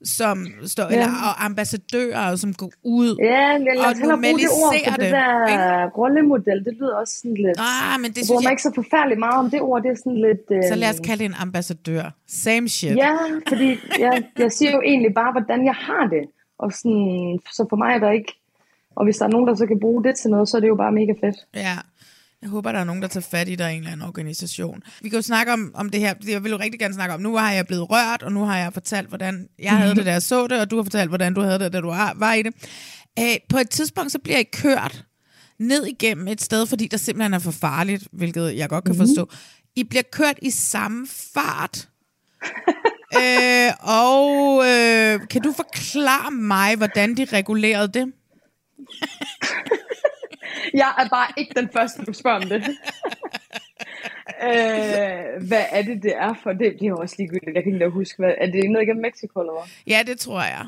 [0.05, 0.90] som står, ja.
[0.90, 5.12] eller, og ambassadører, som går ud Ja, os og bruge det ord, normaliserer det, det.
[5.12, 7.59] der rollemodel, det lyder også sådan lidt...
[7.59, 10.20] Ah, men det jeg jeg, ikke så forfærdeligt meget om det ord, det er sådan
[10.28, 10.44] lidt...
[10.50, 12.05] Øh, så lad os kalde det en ambassadør.
[12.28, 12.96] Same shit.
[12.96, 13.16] Ja,
[13.48, 16.24] fordi jeg, jeg siger jo egentlig bare, hvordan jeg har det.
[16.59, 18.32] Og sådan, så for mig er der ikke...
[18.96, 20.68] Og hvis der er nogen, der så kan bruge det til noget, så er det
[20.68, 21.36] jo bare mega fedt.
[21.55, 21.76] Ja.
[22.43, 24.82] Jeg håber, der er nogen, der tager fat i dig i en eller anden organisation.
[25.03, 26.14] Vi kan jo snakke om, om det her.
[26.26, 28.59] Jeg vil jo rigtig gerne snakke om, nu har jeg blevet rørt, og nu har
[28.59, 31.34] jeg fortalt, hvordan jeg havde det, da jeg så det, og du har fortalt, hvordan
[31.34, 32.55] du havde det, da du var i det.
[33.18, 35.05] Æh, på et tidspunkt, så bliver jeg kørt
[35.59, 39.30] ned igennem et sted, fordi der simpelthen er for farligt, hvilket jeg godt kan forstå.
[39.76, 41.88] I bliver kørt i samme fart.
[43.20, 48.12] øh, og øh, kan du forklare mig, hvordan de regulerede det?
[50.74, 52.62] Jeg er bare ikke den første, du spørger om det.
[54.48, 56.52] øh, hvad er det, det er for?
[56.52, 57.54] Det, det er også ligegyldigt.
[57.54, 59.62] Jeg kan ikke huske, hvad, er det noget igennem Mexico, eller hvad?
[59.86, 60.66] Ja, det tror jeg.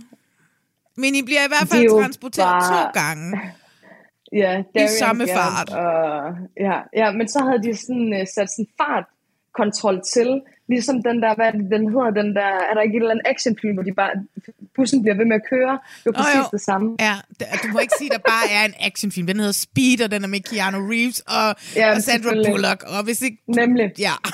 [0.97, 3.41] Men I bliver i hvert er fald transporteret bare- to gange.
[4.33, 5.71] Ja, Darien samme Gant fart.
[5.71, 8.67] Og, ja, ja, men så havde de sådan, uh, sat sådan
[9.59, 10.29] fartkontrol til,
[10.69, 13.27] ligesom den der, hvad er den hedder, den der, er der ikke et eller andet
[13.35, 14.11] actionfilm, hvor de bare,
[14.77, 15.75] bussen bliver ved med at køre,
[16.05, 16.45] det Nå, præcis jo.
[16.57, 16.87] det samme.
[17.07, 17.15] Ja,
[17.63, 19.27] du må ikke sige, at der bare er en actionfilm.
[19.27, 22.31] Den hedder Speed, og den er med Keanu Reeves og, Ja, og Sandra.
[22.51, 22.81] Bullock.
[22.95, 23.39] Og hvis ikke...
[23.49, 23.87] Nemlig.
[23.99, 24.15] Ja.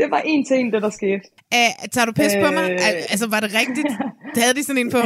[0.00, 1.20] Det var en til en, det der skete.
[1.52, 2.42] Æ, tager du pis øh...
[2.44, 2.70] på mig?
[2.70, 2.88] Øh.
[2.88, 3.92] Al- Altså, var det rigtigt?
[4.42, 4.98] Havde de sådan en på?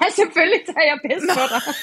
[0.00, 1.60] ja, selvfølgelig tager jeg pis på dig.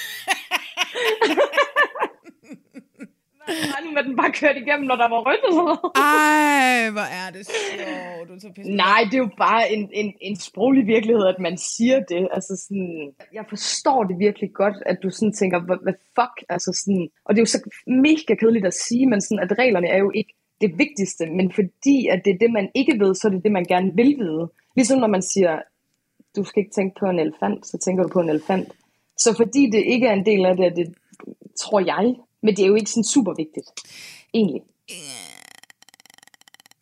[3.84, 5.80] Nu med den bare kørt igennem, når der var rødt og sådan noget.
[5.95, 8.30] Ej, hvor er det sjovt.
[8.30, 8.78] Du tager pis på mig.
[8.86, 12.24] Nej, det er jo bare en, en, en sproglig virkelighed, at man siger det.
[12.36, 12.93] Altså sådan,
[13.38, 16.36] jeg forstår det virkelig godt, at du sådan tænker, hvad, hvad fuck?
[16.56, 17.60] Altså sådan, og det er jo så
[18.08, 20.34] mega kedeligt at sige, men sådan, at reglerne er jo ikke
[20.64, 23.52] det vigtigste, men fordi at det er det, man ikke ved, så er det det,
[23.52, 24.45] man gerne vil vide.
[24.76, 25.54] Ligesom når man siger,
[26.36, 28.68] du skal ikke tænke på en elefant, så tænker du på en elefant.
[29.18, 30.88] Så fordi det ikke er en del af det, det
[31.62, 33.68] tror jeg, men det er jo ikke sådan super vigtigt.
[34.34, 34.62] Egentlig.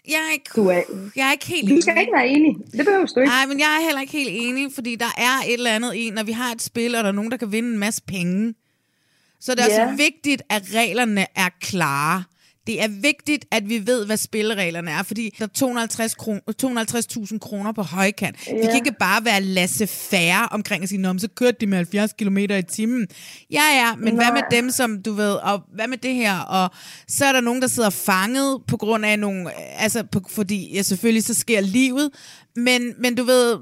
[0.07, 0.81] Jeg er ikke, Du er,
[1.15, 2.01] jeg er ikke helt du skal enig.
[2.01, 2.55] ikke være enig.
[2.71, 3.29] Det behøver du ikke.
[3.31, 6.09] Nej, men jeg er heller ikke helt enig, fordi der er et eller andet i,
[6.09, 8.53] når vi har et spil, og der er nogen, der kan vinde en masse penge.
[9.39, 9.85] Så det er Ja.
[9.85, 12.23] også vigtigt, at reglerne er klare.
[12.69, 16.41] Det er vigtigt, at vi ved, hvad spillereglerne er, fordi der er 250 kron-
[17.31, 18.35] 250.000 kroner på højkant.
[18.47, 18.55] Ja.
[18.55, 21.77] Vi kan ikke bare være lasse færre omkring at sige, Nå, så kørte de med
[21.77, 23.07] 70 km i timen.
[23.51, 24.23] Ja, ja, men Nej.
[24.25, 26.39] hvad med dem, som du ved, og hvad med det her?
[26.39, 26.69] Og
[27.07, 30.81] så er der nogen, der sidder fanget på grund af nogle, altså på, fordi ja,
[30.81, 32.09] selvfølgelig så sker livet,
[32.55, 33.57] men, men du ved,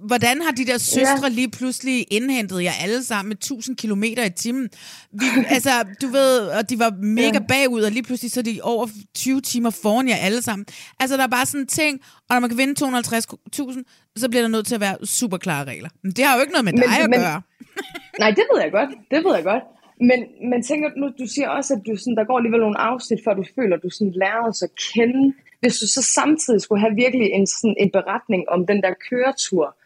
[0.00, 1.28] hvordan har de der søstre ja.
[1.28, 4.68] lige pludselig indhentet jer alle sammen med 1000 km i timen?
[5.12, 5.70] Vi, altså,
[6.02, 7.38] du ved, og de var mega ja.
[7.48, 10.66] bagud, og lige pludselig så er de over 20 timer foran jer alle sammen.
[11.00, 13.82] Altså, der er bare sådan en ting, og når man kan vinde 250.000,
[14.16, 15.88] så bliver der nødt til at være super klare regler.
[16.02, 17.42] Men det har jo ikke noget med men, dig at men, gøre.
[18.22, 18.90] nej, det ved jeg godt.
[19.10, 19.62] Det ved jeg godt.
[20.08, 20.20] Men,
[20.50, 23.34] men tænker nu, du siger også, at du sådan, der går alligevel nogle afsnit, før
[23.34, 25.34] du føler, at du sådan lærer os at kende.
[25.60, 29.76] Hvis du så samtidig skulle have virkelig en, sådan, en beretning om den der køretur,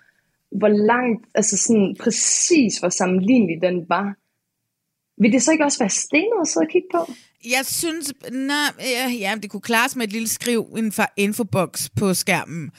[0.58, 4.14] hvor langt, altså sådan præcis hvor sammenlignelig den var,
[5.22, 7.12] vil det så ikke også være stenet at sidde og kigge på?
[7.50, 8.72] Jeg synes, nej,
[9.20, 12.70] ja, det kunne klares med et lille skriv inden for infobox på skærmen.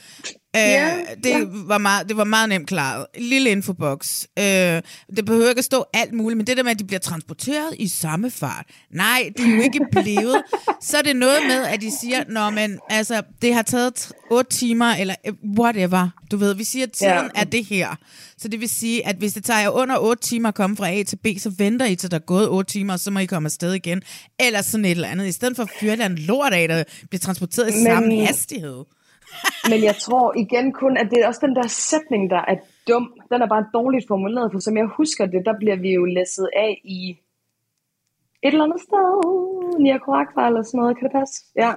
[0.56, 1.44] Ja, øh, det, ja.
[1.50, 3.06] var meget, det var meget nemt klaret.
[3.18, 4.24] Lille infobox.
[4.38, 4.44] Øh,
[5.16, 7.74] det behøver ikke at stå alt muligt, men det der med, at de bliver transporteret
[7.78, 8.66] i samme fart.
[8.90, 10.42] Nej, det er jo ikke blevet.
[10.82, 14.50] Så er det noget med, at de siger, Nå, men altså, det har taget 8
[14.50, 16.08] timer, eller øh, whatever.
[16.30, 17.40] Du ved, vi siger, at tiden ja.
[17.40, 17.96] er det her.
[18.38, 21.02] Så det vil sige, at hvis det tager under 8 timer at komme fra A
[21.02, 23.24] til B, så venter I til der er gået 8 timer, og så må I
[23.24, 24.02] komme afsted igen.
[24.40, 25.26] Eller sådan et eller andet.
[25.26, 27.84] I stedet for at fyre en lort af, der bliver transporteret i men...
[27.84, 28.84] samme hastighed.
[29.70, 32.56] Men jeg tror igen kun, at det er også den der sætning, der er
[32.88, 33.20] dum.
[33.32, 36.48] Den er bare dårligt formuleret, for som jeg husker det, der bliver vi jo læsset
[36.56, 37.10] af i
[38.42, 39.08] et eller andet sted.
[39.78, 39.98] Nia
[40.46, 41.44] eller sådan noget, kan det passe?
[41.56, 41.72] Ja.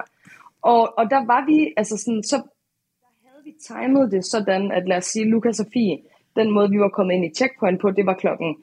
[0.62, 4.88] Og, og der var vi, altså sådan, så der havde vi timet det sådan, at
[4.88, 5.98] lad os sige, Lukas og Fie,
[6.36, 8.56] den måde, vi var kommet ind i checkpoint på, det var klokken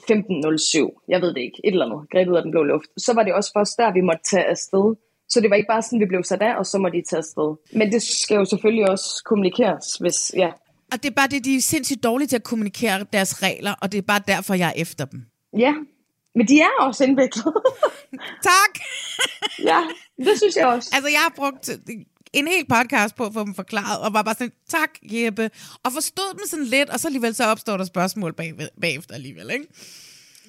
[0.00, 1.04] 15.07.
[1.08, 1.60] Jeg ved det ikke.
[1.64, 2.10] Et eller andet.
[2.10, 2.90] Grebet af den blå luft.
[2.96, 4.94] Så var det også først der, vi måtte tage afsted.
[5.28, 7.18] Så det var ikke bare sådan, vi blev sat af, og så må de tage
[7.18, 7.56] afsted.
[7.78, 10.50] Men det skal jo selvfølgelig også kommunikeres, hvis, ja.
[10.92, 13.92] Og det er bare det, de er sindssygt dårlige til at kommunikere deres regler, og
[13.92, 15.26] det er bare derfor, jeg er efter dem.
[15.58, 15.74] Ja,
[16.34, 17.44] men de er også indviklet.
[18.50, 18.72] tak!
[19.70, 19.80] ja,
[20.18, 20.90] det synes jeg også.
[20.94, 21.70] Altså, jeg har brugt
[22.32, 25.50] en hel podcast på at få dem forklaret, og var bare sådan, tak Jeppe,
[25.84, 29.50] og forstod dem sådan lidt, og så alligevel så opstår der spørgsmål bag, bagefter alligevel,
[29.50, 29.66] ikke?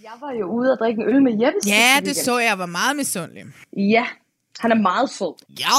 [0.04, 1.60] Jeg var jo ude og drikke en øl med Jeppe.
[1.68, 3.46] Ja, det så jeg, var meget misundelig.
[3.78, 4.06] Ja,
[4.60, 5.34] han er meget sød.
[5.60, 5.78] Ja,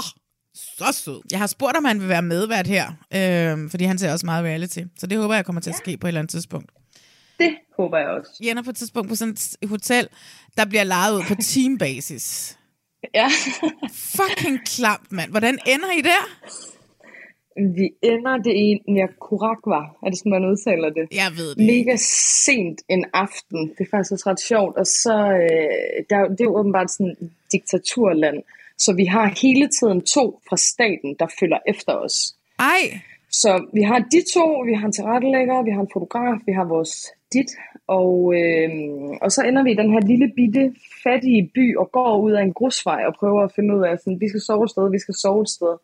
[0.55, 1.20] så sød.
[1.31, 4.45] Jeg har spurgt, om han vil være medvært her, øh, fordi han ser også meget
[4.45, 4.81] reality.
[4.99, 6.70] Så det håber jeg kommer til at ske på et eller andet tidspunkt.
[7.39, 8.31] Det håber jeg også.
[8.41, 10.09] Jeg ender på et tidspunkt på sådan et hotel,
[10.57, 12.59] der bliver lejet ud på teambasis.
[13.14, 13.29] Ja.
[13.93, 15.31] Fucking klamt, mand.
[15.31, 16.22] Hvordan ender I der?
[17.79, 19.83] Vi ender det i Nicaragua.
[20.03, 21.05] Er det sådan, man udtaler det?
[21.14, 21.97] Jeg ved det Mega
[22.45, 23.61] sent en aften.
[23.68, 24.76] Det er faktisk også ret sjovt.
[24.76, 28.39] Og så, øh, der, det er jo åbenbart sådan et diktaturland.
[28.79, 32.35] Så vi har hele tiden to fra staten, der følger efter os.
[32.59, 33.01] Ej!
[33.31, 36.64] Så vi har de to, vi har en tilrettelægger, vi har en fotograf, vi har
[36.64, 37.51] vores dit,
[37.87, 38.70] og, øh,
[39.22, 42.43] og så ender vi i den her lille bitte fattige by og går ud af
[42.43, 44.99] en grusvej og prøver at finde ud af, sådan, vi skal sove et sted, vi
[44.99, 45.74] skal sove et sted.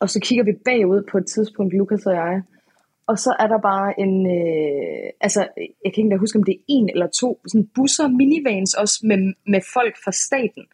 [0.00, 2.42] Og så kigger vi bagud på et tidspunkt, Lukas og jeg,
[3.06, 5.40] og så er der bare en, øh, altså
[5.84, 9.34] jeg kan ikke huske, om det er en eller to sådan busser, minivans også med,
[9.46, 10.64] med folk fra staten.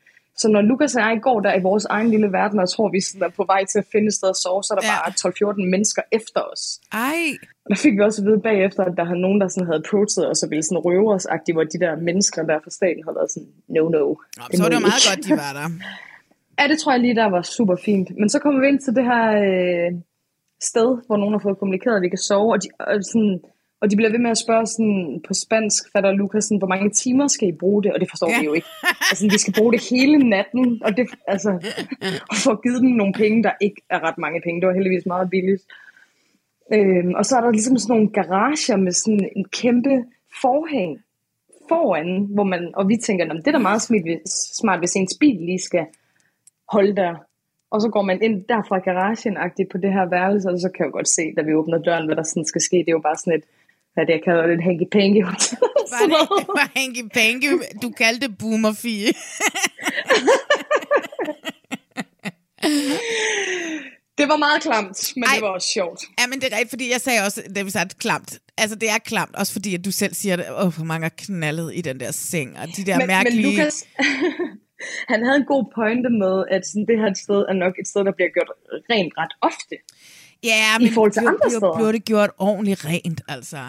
[0.41, 3.01] Så når Lukas og jeg går der i vores egen lille verden, og tror, vi
[3.26, 4.97] er på vej til at finde et sted at sove, så er der ja.
[5.01, 5.11] bare
[5.53, 6.62] 12-14 mennesker efter os.
[6.93, 7.20] Ej.
[7.64, 9.80] Og der fik vi også at vide bagefter, at der havde nogen, der sådan havde
[9.85, 11.26] approachet os og ville sådan røve os
[11.57, 14.05] hvor de der mennesker der fra staten havde været sådan, no, no.
[14.39, 15.66] Nå, det så var det jo meget godt, de var der.
[16.59, 18.09] ja, det tror jeg lige, der var super fint.
[18.20, 19.91] Men så kommer vi ind til det her øh,
[20.70, 23.35] sted, hvor nogen har fået kommunikeret, at vi kan sove, og de, og sådan,
[23.81, 26.91] og de bliver ved med at spørge sådan, på spansk, fatter Lukas, sådan, hvor mange
[26.91, 27.93] timer skal I bruge det?
[27.93, 28.41] Og det forstår ja.
[28.41, 28.68] vi jo ikke.
[29.11, 31.51] Altså, vi skal bruge det hele natten, og, det, altså,
[32.31, 34.61] og få givet dem nogle penge, der ikke er ret mange penge.
[34.61, 35.62] Det var heldigvis meget billigt.
[36.75, 39.95] Øhm, og så er der ligesom sådan nogle garager med sådan en kæmpe
[40.43, 40.93] forhæng
[41.68, 43.83] foran, hvor man, og vi tænker, det er da meget
[44.61, 45.87] smart, hvis ens bil lige skal
[46.68, 47.14] holde der.
[47.70, 49.37] Og så går man ind der fra garagen
[49.72, 52.16] på det her værelse, og så kan jeg godt se, da vi åbner døren, hvad
[52.16, 52.77] der sådan skal ske.
[52.77, 53.45] Det er jo bare sådan et,
[53.95, 55.59] hvad det jeg kalder det, et hanky-panky hotel.
[55.93, 57.51] Var det var hanky-panky?
[57.83, 59.13] Du kaldte boomerfie.
[64.19, 66.01] Det var meget klamt, men Ej, det var også sjovt.
[66.21, 68.39] Ja, men det er rigtigt, fordi jeg sagde også, det var klamt.
[68.59, 71.11] Altså, det er klamt, også fordi at du selv siger, at åh, hvor mange er
[71.17, 73.47] knaldet i den der seng, og de der men, mærkelige...
[73.47, 73.87] Men Lukas,
[75.13, 78.05] han havde en god pointe med, at sådan, det her sted er nok et sted,
[78.05, 78.51] der bliver gjort
[78.91, 79.77] rent ret ofte.
[80.45, 81.75] Ja, men i forhold til bliver, andre steder.
[81.77, 83.63] bliver det gjort ordentligt rent, altså.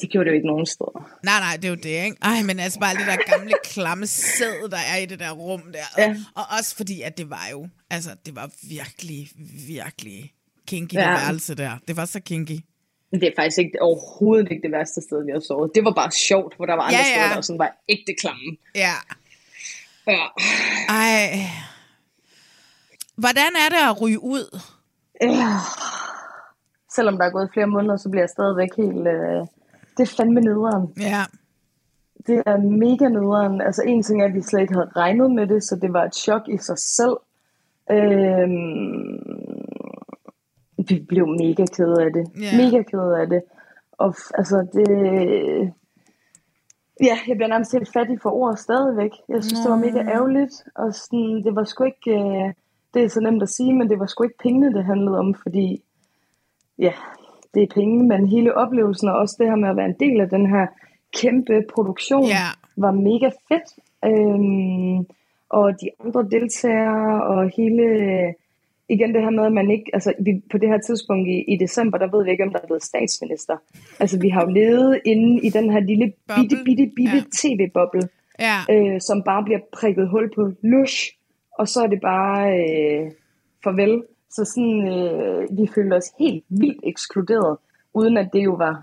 [0.00, 1.10] Det gjorde det jo ikke nogen steder.
[1.22, 2.16] Nej, nej, det er jo det, ikke?
[2.22, 5.62] Ej, men altså bare det der gamle klamme sæd, der er i det der rum
[5.72, 6.02] der.
[6.02, 6.16] Ja.
[6.34, 9.30] Og, og også fordi, at det var jo, altså det var virkelig,
[9.66, 10.32] virkelig
[10.66, 11.00] kinky, ja.
[11.00, 11.78] det værelse der.
[11.88, 12.58] Det var så kinky.
[13.10, 15.70] Det er faktisk ikke overhovedet ikke det værste sted, vi har sovet.
[15.74, 17.14] Det var bare sjovt, hvor der var andre ja, ja.
[17.14, 18.56] steder, der sådan var ægte klamme.
[18.74, 18.94] Ja.
[20.06, 20.26] Ja.
[20.88, 21.20] Ej.
[23.16, 24.58] Hvordan er det at ryge ud?
[25.20, 25.52] Ja.
[26.96, 29.06] selvom der er gået flere måneder, så bliver jeg stadigvæk helt...
[29.16, 29.46] Øh,
[29.96, 30.92] det er fandme nederen.
[31.00, 31.22] Ja.
[32.26, 33.60] Det er mega nederen.
[33.60, 36.04] Altså en ting er, at vi slet ikke havde regnet med det, så det var
[36.04, 37.16] et chok i sig selv.
[37.90, 39.22] Øhm,
[40.88, 42.24] vi blev mega kede af det.
[42.42, 42.56] Ja.
[42.56, 43.42] Mega kede af det.
[43.92, 44.88] Og altså det...
[47.00, 49.10] Ja, jeg bliver nærmest helt fattig for ord stadigvæk.
[49.28, 50.54] Jeg synes, det var mega ærgerligt.
[50.74, 52.10] Og sådan, det var sgu ikke...
[52.10, 52.52] Øh,
[52.94, 55.34] det er så nemt at sige, men det var sgu ikke pengene, det handlede om,
[55.34, 55.84] fordi...
[56.78, 56.92] Ja,
[57.54, 60.20] det er penge, men hele oplevelsen og også det her med at være en del
[60.20, 60.66] af den her
[61.20, 62.46] kæmpe produktion Ja.
[62.76, 63.68] var mega fedt.
[64.04, 65.06] Øhm,
[65.50, 68.34] og de andre deltagere og hele...
[68.88, 69.90] Igen det her med, at man ikke...
[69.92, 72.58] Altså, vi, på det her tidspunkt i, i december, der ved vi ikke, om der
[72.62, 73.56] er blevet statsminister.
[74.00, 76.64] Altså, vi har jo levet inde i den her lille bitte, Boble.
[76.64, 77.22] bitte, bitte Ja.
[77.38, 78.08] tv-boble,
[78.40, 78.56] Ja.
[78.70, 81.12] øh, som bare bliver prikket hul på lush,
[81.58, 83.10] og så er det bare øh,
[83.64, 84.02] farvel.
[84.32, 87.56] Så sådan, øh, vi følte os helt vildt ekskluderet,
[87.94, 88.82] uden at det jo var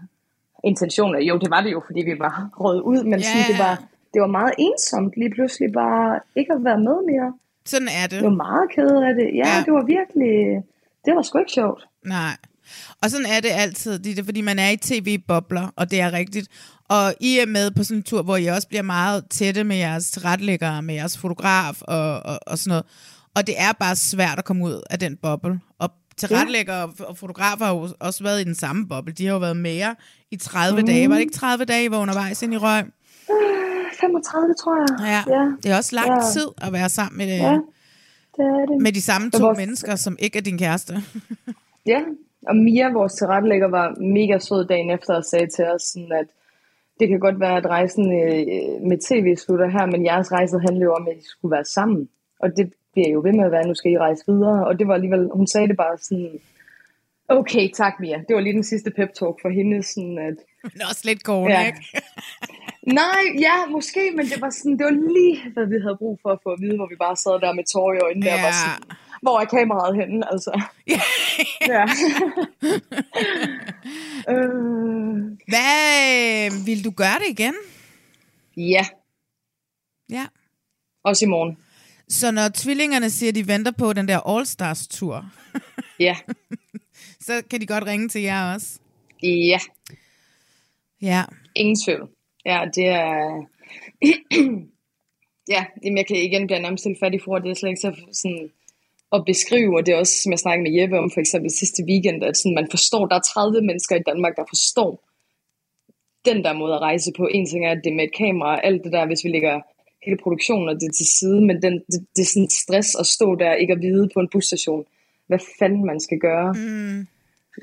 [0.63, 1.21] intentionen.
[1.21, 3.75] Jo, det var det jo, fordi vi var røget ud, men Ja, sådan, det, var,
[4.13, 7.33] det var meget ensomt lige pludselig bare ikke at være med mere.
[7.65, 8.15] Sådan er det.
[8.15, 9.27] Jeg var meget ked af det.
[9.35, 9.63] Ja, Ja.
[9.65, 10.63] det var virkelig...
[11.05, 11.87] Det var sgu ikke sjovt.
[12.05, 12.35] Nej.
[13.01, 16.13] Og sådan er det altid, det er fordi man er i tv-bobler, og det er
[16.13, 16.47] rigtigt.
[16.89, 19.75] Og I er med på sådan en tur, hvor I også bliver meget tætte med
[19.75, 22.85] jeres tilrettelæggere, med jeres fotograf og, og, og sådan noget.
[23.35, 25.59] Og det er bare svært at komme ud af den boble.
[25.79, 29.13] Og tilrettelæggere og, og fotografer har jo også været i den samme boble.
[29.13, 29.93] De har jo været med jer
[30.31, 30.87] i 30 mm.
[30.87, 31.09] dage.
[31.09, 32.83] Var det ikke 30 dage, I var undervejs ind i Røg?
[34.01, 35.07] 35, tror jeg.
[35.27, 35.35] Ja.
[35.37, 36.31] ja Det er også lang Ja.
[36.33, 37.33] tid at være sammen med, Ja,
[38.37, 38.81] det er det.
[38.81, 40.93] med de samme to vores- mennesker, som ikke er din kæreste.
[41.85, 41.99] Ja,
[42.47, 46.27] og Mia, vores tilrettelægger, var mega sød dagen efter og sagde til os, sådan at
[46.99, 50.85] det kan godt være, at rejsen øh, med tv slutter her, men jeres rejse handler
[50.85, 52.09] jo om, at I skulle være sammen.
[52.39, 54.67] Og det bliver jo ved med at være, nu skal I rejse videre.
[54.67, 56.39] Og det var alligevel, hun sagde det bare sådan,
[57.27, 58.17] okay, tak Mia.
[58.27, 60.35] Det var lige den sidste pep talk for hende, sådan at
[60.73, 61.65] Men også lidt kort, Ja.
[61.67, 61.79] ikke?
[63.01, 66.29] Nej, ja, måske, men det var sådan, det var lige, hvad vi havde brug for
[66.29, 68.33] at få at vide, hvor vi bare sad der med tårer i øjnene, ja.
[68.35, 70.61] og var sådan, hvor er kameraet henne, altså.
[70.87, 71.01] Ja.
[71.73, 71.83] Ja.
[74.33, 75.15] øh,
[75.51, 77.53] Hvad, øh, vil du gøre det igen?
[78.57, 78.85] ja,
[80.09, 80.25] Ja.
[81.03, 81.57] også i morgen.
[82.09, 85.25] Så når tvillingerne siger, at de venter på den der All-Stars-tur,
[85.99, 86.15] Ja,
[87.27, 88.79] så kan de godt ringe til jer også.
[89.23, 89.59] ja,
[91.01, 91.23] Ja.
[91.55, 92.09] ingen tvivl.
[92.45, 93.45] Ja, det er...
[95.53, 97.95] ja, jamen jeg kan igen blive nærmest helt fattig for, det er slet ikke så
[98.11, 98.51] sådan
[99.11, 101.83] at beskrive, og det er også, som jeg snakkede med Jeppe om for eksempel sidste
[101.89, 104.91] weekend, at sådan, man forstår, der er 30 mennesker i Danmark, der forstår
[106.25, 107.27] den der måde at rejse på.
[107.27, 109.29] En ting er, at det er med et kamera, og alt det der, hvis vi
[109.29, 109.61] lægger
[110.05, 113.35] hele produktionen og det til side, men den, det, det er sådan stress at stå
[113.35, 114.85] der, ikke at vide på en busstation,
[115.27, 116.53] hvad fanden man skal gøre.
[116.53, 117.07] Mm.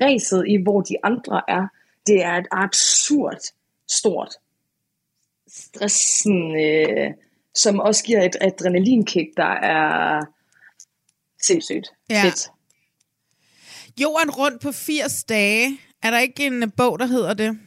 [0.01, 1.67] Ræset i, hvor de andre er,
[2.07, 3.39] det er et absurd
[3.89, 4.33] stort
[5.47, 7.11] stress, øh,
[7.55, 10.25] som også giver et adrenalinkick, der er
[11.41, 12.23] sindssygt Ja.
[12.23, 12.49] fedt.
[14.01, 15.79] Jorden rundt på 80 dage.
[16.03, 17.59] Er der ikke en øh, bog, der hedder det?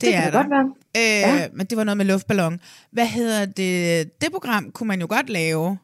[0.00, 0.30] Det, Det er der.
[0.30, 0.74] godt være.
[0.96, 1.48] Øh, Ja.
[1.52, 2.60] Men det var noget med luftballon.
[2.90, 4.20] Hvad hedder det?
[4.22, 5.78] Det program kunne man jo godt lave.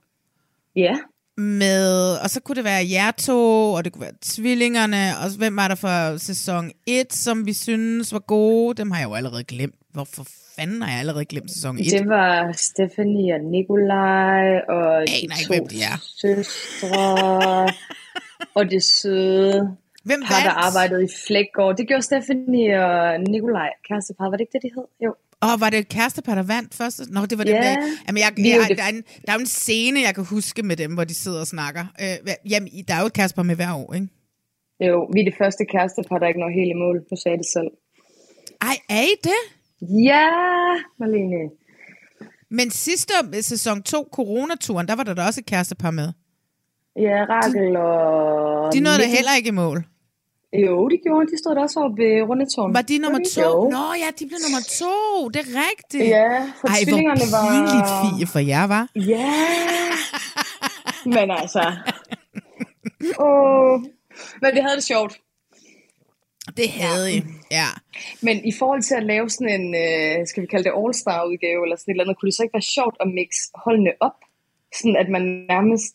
[0.76, 0.94] Ja,
[1.36, 5.56] med, og så kunne det være jer to, og det kunne være tvillingerne, og hvem
[5.56, 8.74] var der for sæson 1, som vi synes var gode?
[8.74, 9.74] Dem har jeg jo allerede glemt.
[9.92, 11.84] Hvorfor fanden har jeg allerede glemt sæson 1?
[11.90, 15.96] det var Stephanie og Nikolaj og Aner de ikke, to hvem de er.
[16.20, 17.68] søstre
[18.56, 21.76] og det søde Hvem par, der arbejdede i Flækgaard.
[21.76, 24.24] Det gjorde Stephanie og Nikolaj, kærestepar.
[24.24, 24.86] Var det ikke det, de hed?
[25.06, 25.14] Jo.
[25.40, 27.00] Og var det et kærestepar, der vandt først?
[27.10, 27.60] Nå, det var dem, Ja.
[27.62, 27.76] der...
[28.06, 30.62] Jamen, jeg, jeg, det- der, er en, der er jo en scene, jeg kan huske
[30.62, 31.84] med dem, hvor de sidder og snakker.
[32.02, 34.08] Øh, jamen, der er jo et kærestepar med hver år, ikke?
[34.80, 36.96] Jo, vi er det første kærestepar, der ikke når helt i mål.
[37.10, 37.70] Nu sagde jeg det selv.
[38.68, 39.40] Ej, er I det?
[40.10, 40.26] Ja,
[41.00, 41.50] Marlene.
[42.50, 46.08] Men sidste sæson 2, coronaturen, der var der da også et kærestepar med.
[46.96, 48.72] Ja, Rakel og...
[48.74, 49.84] De nåede da heller ikke i mål.
[50.62, 51.26] Jo, de gjorde.
[51.32, 52.74] De stod da også oppe ved Rundetårn.
[52.74, 53.40] Var de nummer to?
[53.42, 53.68] Jo.
[53.76, 54.94] Nå ja, de blev nummer to.
[55.34, 56.08] Det er rigtigt.
[56.18, 56.30] Ja,
[56.60, 57.44] for Ej, hvor tvillingerne var...
[57.52, 58.84] pinligt fie for jer, var.
[59.12, 59.32] Ja.
[61.16, 61.62] Men altså...
[63.18, 63.80] Åh.
[64.42, 65.14] Men vi havde det sjovt.
[66.56, 67.18] Det havde I.
[67.50, 67.68] Ja.
[68.22, 71.60] Men i forhold til at lave sådan en, øh, skal vi kalde det all-star udgave,
[71.64, 74.18] eller sådan et eller andet, kunne det så ikke være sjovt at mixe holdene op?
[74.78, 75.22] Sådan at man
[75.54, 75.92] nærmest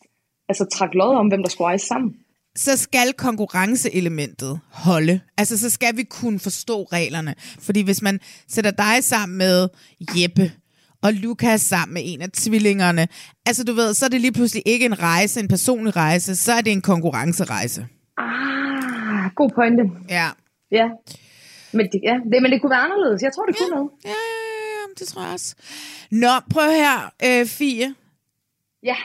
[0.48, 2.12] altså, trak lod om, hvem der skulle rejse sammen.
[2.56, 5.20] Så skal konkurrenceelementet holde.
[5.38, 7.34] Altså, så skal vi kunne forstå reglerne.
[7.58, 9.68] Fordi hvis man sætter dig sammen med
[10.16, 10.52] Jeppe,
[11.02, 13.08] og Lukas sammen med en af tvillingerne,
[13.46, 16.52] altså du ved, så er det lige pludselig ikke en rejse, en personlig rejse, så
[16.52, 17.86] er det en konkurrencerejse.
[18.18, 19.82] Ah, god pointe.
[20.08, 20.28] Ja.
[20.70, 20.88] Ja.
[21.72, 23.22] Men det, ja, det, men det kunne være anderledes.
[23.22, 23.90] Jeg tror, det kunne noget.
[24.04, 25.54] Ja, ja, ja, ja, det tror jeg også.
[26.10, 27.94] Nå, prøv her, øh, Fie.
[28.82, 28.96] Ja.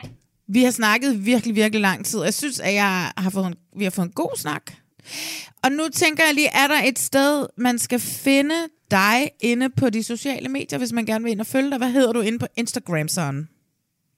[0.47, 2.23] Vi har snakket virkelig, virkelig lang tid.
[2.23, 4.71] Jeg synes, at jeg har fået en, vi har fået en god snak.
[5.63, 8.55] Og nu tænker jeg lige, er der et sted, man skal finde
[8.91, 11.77] dig inde på de sociale medier, hvis man gerne vil ind og følge dig?
[11.77, 13.47] Hvad hedder du inde på Instagram, sådan?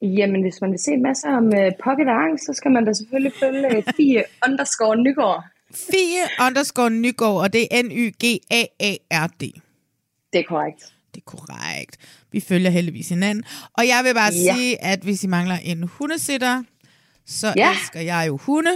[0.01, 3.33] Jamen, hvis man vil se masser om uh, pocket angst, så skal man da selvfølgelig
[3.39, 5.43] følge uh, Fie underscore Nygaard.
[5.71, 9.41] Fie underscore Nygaard, og det er N-Y-G-A-A-R-D.
[10.33, 10.96] Det er korrekt.
[11.27, 11.97] Korrekt.
[12.31, 13.43] Vi følger heldigvis hinanden.
[13.73, 14.55] Og jeg vil bare Ja.
[14.55, 16.63] sige, at hvis I mangler en hundesitter,
[17.27, 17.71] så Ja.
[17.71, 18.71] elsker jeg jo hunde.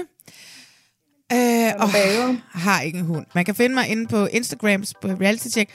[1.33, 1.89] Øh, og
[2.67, 3.25] har ikke en hund.
[3.35, 5.71] Man kan finde mig inde på Instagram på Reality Check.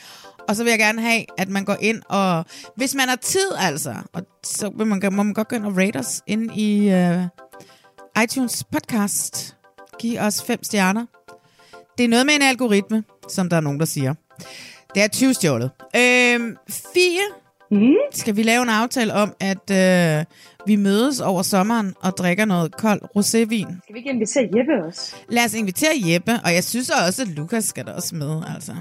[0.49, 2.45] Og så vil jeg gerne have, at man går ind og...
[2.77, 5.77] Hvis man har tid, altså, og så vil man, må man godt gå ind og
[5.77, 9.57] rate os ind i uh, iTunes podcast.
[9.99, 11.07] Giv os fem stjerner.
[11.99, 14.15] Det er noget med en algoritme, som der er nogen, der siger.
[14.97, 15.71] Det er 20 stjålet.
[15.97, 17.21] Øhm, Fie,
[17.71, 17.95] Mm.
[18.13, 20.25] skal vi lave en aftale om, at øh,
[20.67, 23.81] vi mødes over sommeren og drikker noget kold rosévin?
[23.83, 25.15] Skal vi ikke invitere Jeppe også?
[25.29, 28.73] Lad os invitere Jeppe, og jeg synes også, at Lukas skal da også med, altså.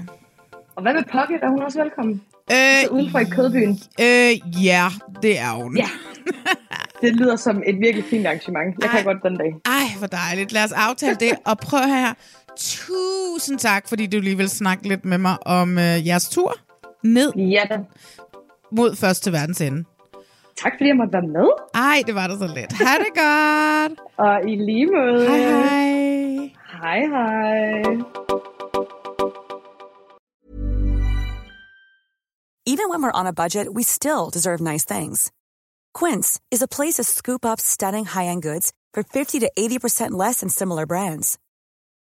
[0.76, 1.38] Og hvad med Pocket?
[1.42, 2.22] Er hun også velkommen?
[2.52, 3.78] Øh, Så udenfor i Kødbyen.
[4.00, 4.84] øh, ja,
[5.22, 5.76] det er hun.
[5.76, 5.88] Ja.
[7.02, 8.74] Det lyder som et virkelig fint arrangement.
[8.82, 9.04] Jeg kan Ej.
[9.04, 9.54] godt den dag.
[9.66, 10.52] Ej, hvor dejligt.
[10.52, 11.32] Lad os aftale det.
[11.44, 12.14] Og prøv her.
[12.58, 16.52] Tusind tak, fordi du lige vil snakke lidt med mig om øh, jeres tur
[17.02, 17.78] ned Ja da.
[18.72, 19.84] mod første verdens ende.
[20.62, 21.48] Tak fordi jeg måtte være med.
[21.74, 22.72] Ej, det var da så let.
[22.72, 24.00] Ha' det godt.
[24.26, 25.28] Og i lige måde.
[25.28, 26.50] Hej, hej.
[26.82, 27.82] Hej, hej.
[32.66, 35.30] Even when we're on a budget, we still deserve nice things.
[35.94, 40.40] Quince is a place to scoop up stunning high-end goods for 50 to 80% less
[40.40, 41.38] than similar brands.